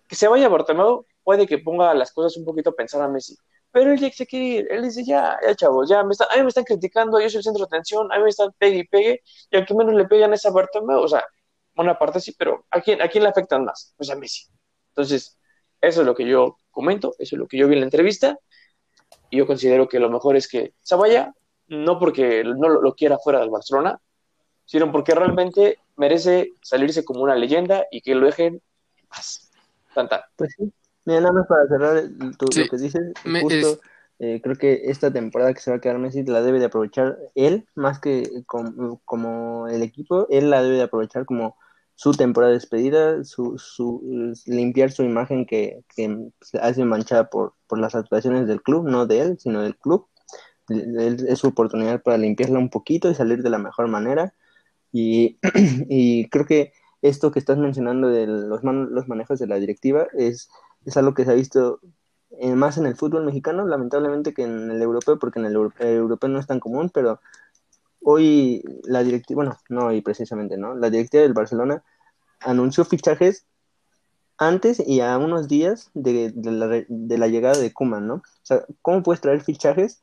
[0.07, 3.35] Que se vaya Bartomeu puede que ponga las cosas un poquito a pensar a Messi.
[3.71, 6.43] Pero él ya se quiere ir, él dice, ya, ya chavos, ya, me a mí
[6.43, 8.87] me están criticando, yo soy el centro de atención, a mí me están pegue y
[8.87, 11.25] pegue, y al que menos le pegan es a Bartomeu, o sea,
[11.77, 13.93] una parte sí, pero ¿a quién, ¿a quién le afectan más?
[13.97, 14.47] Pues a Messi.
[14.89, 15.39] Entonces,
[15.79, 18.37] eso es lo que yo comento, eso es lo que yo vi en la entrevista,
[19.29, 21.33] y yo considero que lo mejor es que se vaya,
[21.67, 24.01] no porque no lo, quiera fuera del Barcelona,
[24.65, 28.61] sino porque realmente merece salirse como una leyenda y que lo dejen
[28.97, 29.49] en paz.
[30.35, 30.73] Pues sí.
[31.05, 33.79] Mira, nada más para cerrar lo que dices, justo
[34.23, 37.17] eh, creo que esta temporada que se va a quedar Messi la debe de aprovechar
[37.33, 41.57] él, más que como el equipo, él la debe de aprovechar como
[41.95, 47.53] su temporada de despedida, su, su, limpiar su imagen que, que se hace manchada por,
[47.65, 50.07] por las actuaciones del club, no de él, sino del club.
[50.67, 54.33] Es su oportunidad para limpiarla un poquito y salir de la mejor manera.
[54.91, 55.39] Y,
[55.89, 60.49] y creo que esto que estás mencionando de los, los manejos de la directiva es,
[60.85, 61.79] es algo que se ha visto
[62.55, 66.39] más en el fútbol mexicano, lamentablemente que en el europeo, porque en el europeo no
[66.39, 67.19] es tan común, pero
[68.01, 70.75] hoy la directiva, bueno, no hoy precisamente, ¿no?
[70.75, 71.83] La directiva del Barcelona
[72.39, 73.45] anunció fichajes
[74.37, 78.15] antes y a unos días de, la, llegada de Kuman, ¿no?
[78.15, 80.01] O sea, ¿cómo puedes traer fichajes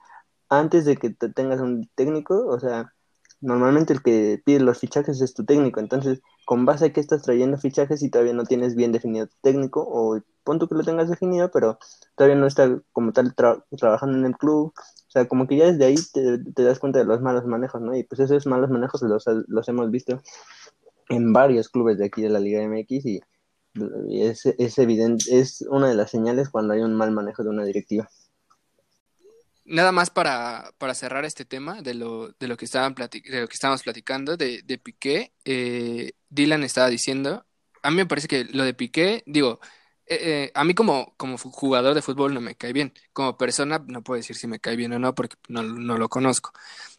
[0.48, 2.46] antes de que te tengas un técnico?
[2.46, 2.94] O sea,
[3.40, 7.22] normalmente el que pide los fichajes es tu técnico, entonces, con base a que estás
[7.22, 11.10] trayendo fichajes y todavía no tienes bien definido tu técnico, o pon que lo tengas
[11.10, 11.78] definido, pero
[12.16, 15.84] todavía no está como tal trabajando en el club, o sea, como que ya desde
[15.84, 17.96] ahí te, das cuenta de los malos manejos, ¿no?
[17.96, 20.20] Y pues esos malos manejos los, los hemos visto
[21.08, 23.20] en varios clubes de aquí de la Liga MX y
[24.10, 27.64] es, es evidente, es una de las señales cuando hay un mal manejo de una
[27.64, 28.08] directiva.
[29.68, 33.48] Nada más para, para cerrar este tema de lo, de lo que estaban de lo
[33.48, 37.44] que estábamos platicando de, de Piqué, eh, Dylan estaba diciendo,
[37.82, 39.60] a mí me parece que lo de Piqué, digo,
[40.06, 43.84] eh, eh, a mí como, como jugador de fútbol no me cae bien, como persona
[43.86, 46.52] no puedo decir si me cae bien o no porque no, no lo conozco,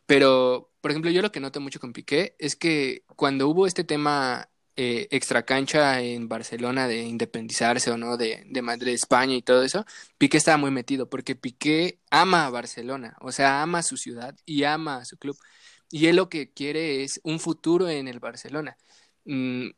[0.05, 3.83] pero por ejemplo yo lo que noto mucho con Piqué es que cuando hubo este
[3.83, 4.47] tema
[4.81, 9.61] eh, extra cancha en Barcelona de independizarse o no de, de Madrid, España y todo
[9.63, 9.85] eso,
[10.17, 14.37] Piqué estaba muy metido porque Piqué ama a Barcelona, o sea, ama a su ciudad
[14.45, 15.37] y ama a su club.
[15.91, 18.77] Y él lo que quiere es un futuro en el Barcelona.
[19.25, 19.71] Mm,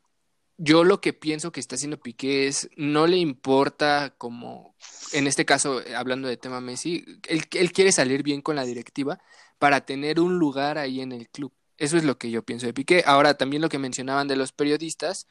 [0.58, 4.76] yo lo que pienso que está haciendo Piqué es, no le importa como,
[5.12, 9.20] en este caso, hablando de tema Messi, él quiere salir bien con la directiva
[9.58, 11.52] para tener un lugar ahí en el club.
[11.78, 13.02] Eso es lo que yo pienso de Piqué.
[13.06, 15.26] Ahora, también lo que mencionaban de los periodistas,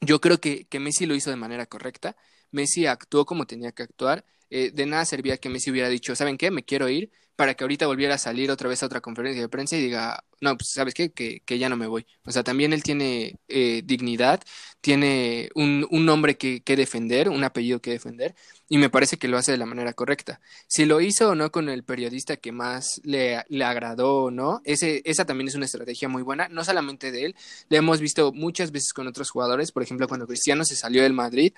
[0.00, 2.16] yo creo que, que Messi lo hizo de manera correcta.
[2.50, 4.24] Messi actuó como tenía que actuar.
[4.50, 6.50] Eh, de nada servía que Messi hubiera dicho, ¿saben qué?
[6.50, 9.48] Me quiero ir para que ahorita volviera a salir otra vez a otra conferencia de
[9.48, 12.06] prensa y diga, no, pues sabes qué, que, que ya no me voy.
[12.24, 14.40] O sea, también él tiene eh, dignidad,
[14.80, 18.34] tiene un, un nombre que, que, defender, un apellido que defender,
[18.68, 20.40] y me parece que lo hace de la manera correcta.
[20.66, 24.60] Si lo hizo o no con el periodista que más le, le agradó o no,
[24.64, 27.36] ese, esa también es una estrategia muy buena, no solamente de él,
[27.68, 31.12] le hemos visto muchas veces con otros jugadores, por ejemplo, cuando Cristiano se salió del
[31.12, 31.52] Madrid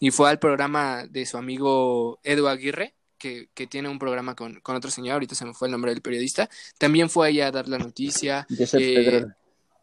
[0.00, 4.74] y fue al programa de su amigo Edu Aguirre, que, tiene un programa con, con,
[4.74, 6.48] otro señor, ahorita se me fue el nombre del periodista,
[6.78, 8.46] también fue allá a dar la noticia.
[8.72, 9.24] Eh,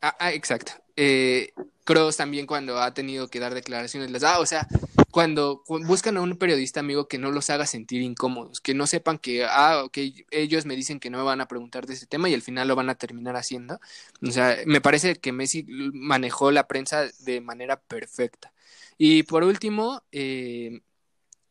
[0.02, 0.74] ah, ah, exacto.
[0.98, 1.54] Eh,
[1.86, 4.68] Cross también cuando ha tenido que dar declaraciones les da, o sea,
[5.12, 9.20] cuando, buscan a un periodista amigo que no los haga sentir incómodos, que no sepan
[9.20, 9.98] que, ah, ok,
[10.32, 12.68] ellos me dicen que no me van a preguntar de ese tema y al final
[12.68, 13.80] lo van a terminar haciendo.
[14.22, 18.52] O sea, me parece que Messi manejó la prensa de manera perfecta.
[18.98, 20.82] Y por último, eh,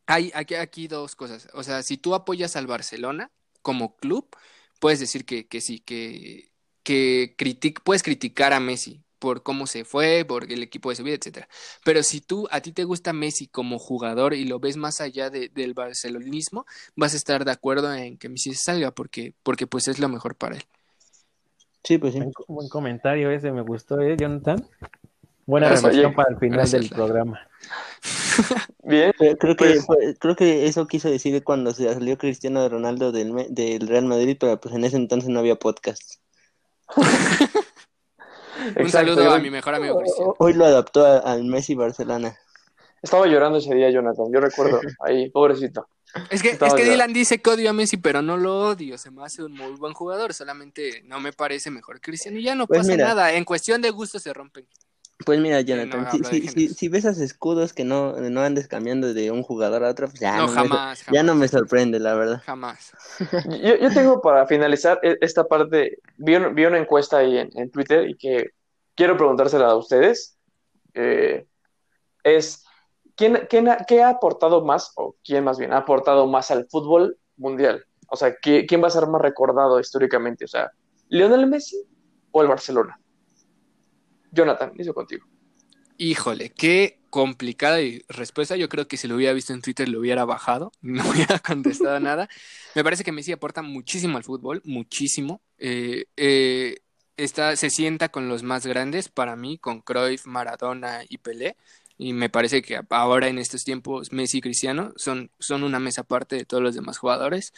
[0.07, 1.47] hay aquí, aquí dos cosas.
[1.53, 3.31] O sea, si tú apoyas al Barcelona
[3.61, 4.27] como club,
[4.79, 6.51] puedes decir que, que sí, que,
[6.83, 7.35] que
[7.83, 11.49] puedes criticar a Messi por cómo se fue, por el equipo de su vida, etcétera.
[11.83, 15.29] Pero si tú a ti te gusta Messi como jugador y lo ves más allá
[15.29, 19.99] del barcelonismo, vas a estar de acuerdo en que Messi salga porque porque pues es
[19.99, 20.63] lo mejor para él.
[21.83, 22.19] Sí, pues sí.
[22.19, 24.67] Buen, buen comentario ese, me gustó, ¿eh, Jonathan?
[25.47, 27.39] Buena reflexión para el final del programa.
[28.83, 29.13] Bien.
[29.39, 29.79] Creo que,
[30.19, 34.59] creo que eso quiso decir cuando se salió Cristiano Ronaldo del, del Real Madrid, pero
[34.59, 36.15] pues en ese entonces no había podcast.
[38.77, 40.35] Un saludo a mi mejor amigo Cristiano.
[40.37, 42.37] Hoy lo adaptó al Messi Barcelona.
[43.01, 44.25] Estaba llorando ese día, Jonathan.
[44.33, 45.87] Yo recuerdo ahí, pobrecito.
[46.29, 48.97] Es que, es que Dylan dice que odio a Messi, pero no lo odio.
[48.97, 50.33] Se me hace un muy buen jugador.
[50.33, 52.37] Solamente no me parece mejor Cristiano.
[52.37, 53.33] Y ya no pues pasa nada.
[53.33, 54.67] En cuestión de gusto se rompen.
[55.25, 59.83] Pues mira, Jonathan, si, ves esos escudos que no, no andes cambiando de un jugador
[59.83, 62.41] a otro, pues ya no, jamás, me, ya no me sorprende, la verdad.
[62.45, 62.93] Jamás.
[63.61, 68.07] yo, yo tengo para finalizar e, esta parte, vi, vi una encuesta ahí en, Twitter
[68.07, 68.51] y que
[68.93, 70.37] quiero preguntársela a ustedes.
[70.93, 71.47] Eh,
[72.23, 72.63] es,
[73.15, 77.17] ¿quién, quién ¿qué ha aportado más, o quién más bien ha aportado más al fútbol
[77.37, 77.83] mundial?
[78.09, 80.45] O sea, ¿quién va a ser más recordado históricamente?
[80.45, 80.71] O sea,
[81.09, 81.83] ¿Lionel Messi
[82.31, 82.99] o el Barcelona?
[84.31, 85.25] Jonathan, inicio contigo.
[85.97, 88.55] Híjole, qué complicada respuesta.
[88.55, 91.99] Yo creo que si lo hubiera visto en Twitter lo hubiera bajado, no hubiera contestado
[91.99, 92.29] nada.
[92.75, 95.41] Me parece que Messi aporta muchísimo al fútbol, muchísimo.
[95.57, 96.77] Eh, eh,
[97.17, 101.57] se sienta con los más grandes para mí, con Cruyff, Maradona y Pelé.
[101.97, 106.01] Y me parece que ahora en estos tiempos Messi y Cristiano son, son una mesa
[106.01, 107.53] aparte de todos los demás jugadores.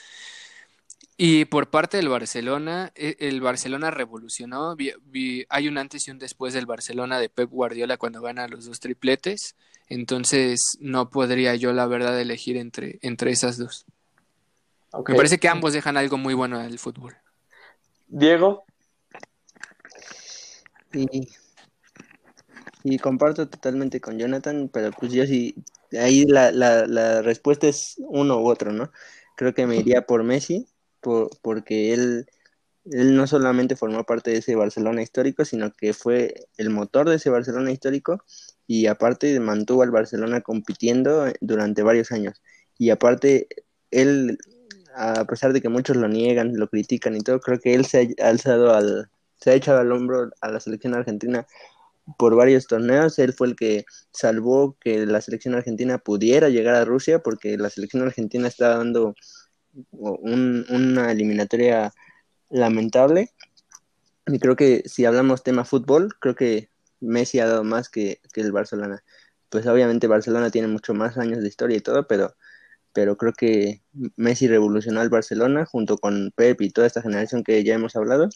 [1.22, 4.78] Y por parte del Barcelona, e, el Barcelona revolucionó.
[5.50, 8.80] hay un antes y un después del Barcelona de Pep Guardiola cuando gana los dos
[8.80, 9.58] tripletes.
[9.90, 13.86] Entonces no podría yo, la verdad, elegir entre, entre esas dos.
[15.10, 17.18] Me parece que ambos dejan algo muy bueno al fútbol.
[18.08, 18.64] Diego.
[20.94, 21.28] Y,
[22.86, 25.54] y comparto totalmente con Jonathan, pero pues yo sí,
[26.00, 28.90] ahí la, la, la respuesta es uno u otro, ¿no?
[29.36, 30.69] Creo que me iría por Messi
[31.02, 32.28] porque él,
[32.86, 37.16] él no solamente formó parte de ese Barcelona histórico, sino que fue el motor de
[37.16, 38.24] ese Barcelona histórico
[38.68, 42.42] y aparte mantuvo al Barcelona compitiendo durante varios años.
[42.78, 43.48] Y aparte,
[43.92, 44.38] él,
[44.96, 48.16] a pesar de que muchos lo niegan, lo critican y todo, creo que él se
[48.20, 49.10] ha alzado al,
[49.40, 51.48] se ha echado al hombro a la selección argentina
[52.18, 53.20] por varios torneos.
[53.20, 57.70] Él fue el que salvó que la selección argentina pudiera llegar a Rusia porque la
[57.70, 59.16] selección argentina estaba dando
[59.92, 61.94] una eliminatoria
[62.50, 63.32] lamentable.
[64.28, 66.70] Y creo que si hablamos tema fútbol, creo que
[67.00, 69.04] Messi ha dado más que, el Barcelona.
[69.50, 72.36] Pues obviamente Barcelona tiene mucho más años de historia y todo, pero,
[72.94, 73.82] pero creo que
[74.16, 78.30] Messi revolucionó al Barcelona junto con Pep y toda esta generación que ya hemos hablado,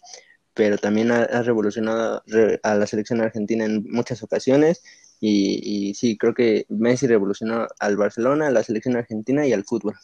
[0.53, 2.23] pero también ha, revolucionado
[2.63, 4.83] a la selección argentina en muchas ocasiones.
[5.19, 9.63] Y, y sí, creo que Messi revolucionó al Barcelona, a la selección argentina y al
[9.65, 9.95] fútbol.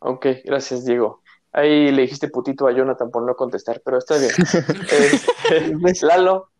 [0.00, 1.22] Ok, gracias Diego.
[1.52, 4.30] Ahí le dijiste putito a Jonathan por no contestar, pero está bien.
[5.84, 6.50] Este, Lalo,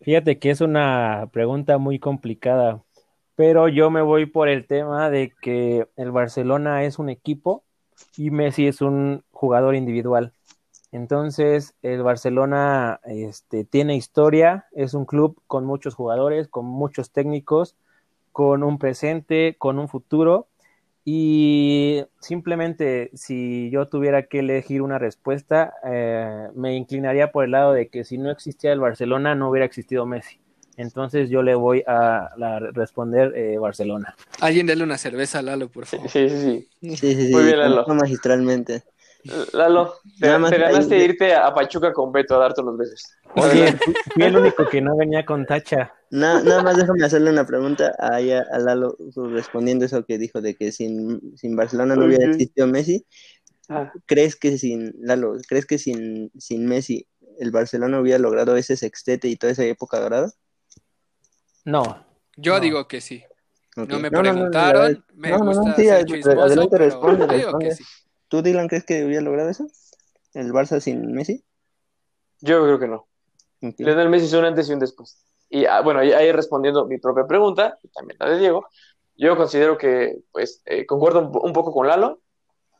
[0.00, 2.82] Fíjate que es una pregunta muy complicada,
[3.34, 7.64] pero yo me voy por el tema de que el Barcelona es un equipo
[8.16, 10.32] y Messi es un jugador individual.
[10.92, 17.76] Entonces, el Barcelona este, tiene historia, es un club con muchos jugadores, con muchos técnicos,
[18.32, 20.47] con un presente, con un futuro,
[21.10, 27.72] y simplemente si yo tuviera que elegir una respuesta, eh, me inclinaría por el lado
[27.72, 30.38] de que si no existía el Barcelona, no hubiera existido Messi.
[30.76, 32.28] Entonces yo le voy a
[32.74, 34.14] responder eh, Barcelona.
[34.42, 36.10] Alguien dale una cerveza a Lalo, por favor.
[36.10, 36.68] Sí, sí, sí.
[36.82, 37.32] sí, sí, sí.
[37.32, 37.86] Muy bien, Lalo.
[37.86, 38.82] Magistralmente.
[39.52, 43.02] Lalo, te, ganaste irte a Pachuca con Beto a darte los besos.
[43.34, 43.76] Oye,
[44.14, 45.92] fui el único que no venía con tacha.
[46.10, 48.96] nada más déjame hacerle una pregunta a, a Lalo
[49.32, 53.04] respondiendo eso que dijo de que sin, sin Barcelona no hubiera existido Messi.
[53.68, 53.92] Ah.
[54.06, 57.06] ¿Crees que sin Lalo, crees que sin, sin Messi
[57.38, 60.32] el Barcelona hubiera logrado ese sextete y toda esa época dorada?
[61.64, 62.06] No.
[62.36, 63.24] Yo digo que sí.
[63.76, 67.26] No me preguntaron, me gusta sí, adelante responde,
[68.28, 69.66] ¿Tú, Dylan, crees que hubiera logrado eso?
[70.34, 71.44] ¿El Barça sin Messi?
[72.40, 73.08] Yo creo que no.
[73.60, 75.24] Lionel Messi es un antes y un después.
[75.48, 78.66] Y ah, bueno, ahí respondiendo mi propia pregunta, y también la de Diego,
[79.16, 82.20] yo considero que, pues, eh, concuerdo un, poco con Lalo,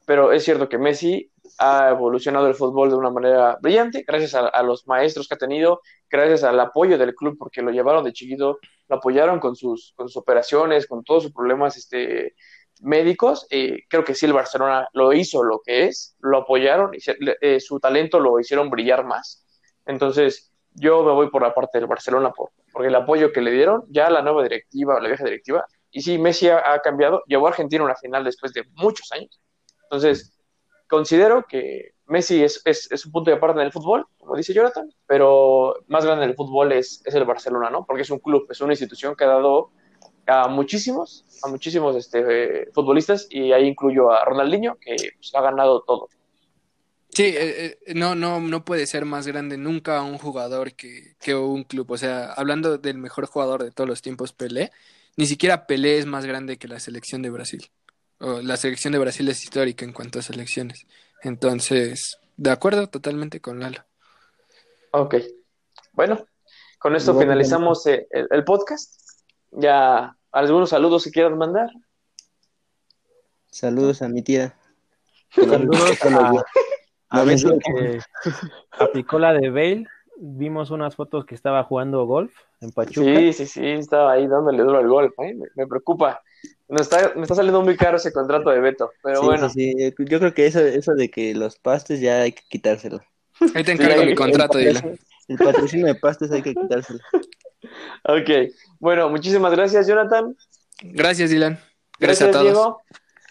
[0.06, 4.62] pero es cierto que Messi ha evolucionado el fútbol de una manera brillante, gracias a,
[4.62, 8.58] los maestros que ha tenido, gracias al apoyo del club, porque lo llevaron de chiquito,
[8.88, 12.34] lo apoyaron con sus, con sus operaciones, con todos sus problemas este,
[12.82, 13.46] médicos.
[13.50, 16.98] y creo que sí, el Barcelona lo hizo lo que es, lo apoyaron y
[17.40, 19.44] eh, su talento lo hicieron brillar más.
[19.86, 23.50] Entonces, yo me voy por la parte del Barcelona por, porque el apoyo que le
[23.50, 27.50] dieron, ya la nueva directiva, la vieja directiva, y sí, Messi ha, cambiado, llevó a
[27.50, 29.40] Argentina a una final después de muchos años.
[29.84, 30.38] Entonces,
[30.86, 34.90] considero que Messi es, es, un punto de aparte en el fútbol, como dice Jonathan,
[35.06, 37.84] pero más grande en el fútbol es, es el Barcelona, ¿no?
[37.86, 39.70] Porque es un club, es una institución que ha dado
[40.28, 45.82] a muchísimos, a muchísimos este, futbolistas, y ahí incluyo a Ronaldinho, que pues, ha ganado
[45.82, 46.08] todo.
[47.10, 51.34] Sí, eh, eh, no, no, no puede ser más grande nunca un jugador que, que
[51.34, 51.90] un club.
[51.90, 54.70] O sea, hablando del mejor jugador de todos los tiempos, Pelé,
[55.16, 57.68] ni siquiera Pelé es más grande que la selección de Brasil.
[58.20, 60.86] O la selección de Brasil es histórica en cuanto a selecciones.
[61.22, 63.84] Entonces, de acuerdo totalmente con Lalo.
[64.92, 65.16] Ok.
[65.92, 66.24] Bueno,
[66.78, 68.94] con esto finalizamos eh, el, podcast.
[69.50, 71.70] Ya, ¿algunos saludos que quieras mandar?
[73.50, 74.54] Saludos a mi tía.
[75.30, 78.00] Saludos a, a que
[78.78, 79.86] aplicó la de Bale.
[80.20, 83.18] Vimos unas fotos que estaba jugando golf en Pachuca.
[83.18, 85.12] Sí, sí, sí, estaba ahí dándole duro al golf.
[85.20, 85.36] ¿eh?
[85.54, 86.22] Me, preocupa.
[86.68, 89.48] Me está, me está saliendo muy caro ese contrato de Beto, pero bueno.
[89.48, 93.00] Sí, yo creo que eso, eso de que los pastes ya hay que quitárselo.
[93.54, 94.58] Ahí te encargo mi contrato.
[94.58, 97.00] El patrocinio de pastes hay que quitárselo.
[98.04, 100.36] Ok, bueno, muchísimas gracias, Jonathan.
[100.82, 101.58] Gracias, Dylan.
[101.98, 102.44] Gracias, a todos.
[102.44, 102.82] Diego.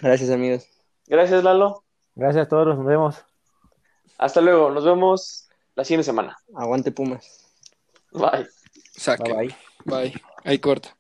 [0.01, 0.67] Gracias, amigos.
[1.07, 1.83] Gracias, Lalo.
[2.15, 3.15] Gracias a todos, nos vemos.
[4.17, 6.37] Hasta luego, nos vemos la siguiente semana.
[6.55, 7.45] Aguante Pumas.
[8.11, 8.47] Bye.
[8.95, 9.31] Saque.
[9.31, 9.55] Bye,
[9.85, 10.09] bye.
[10.09, 10.21] Bye.
[10.43, 10.96] Ahí corta.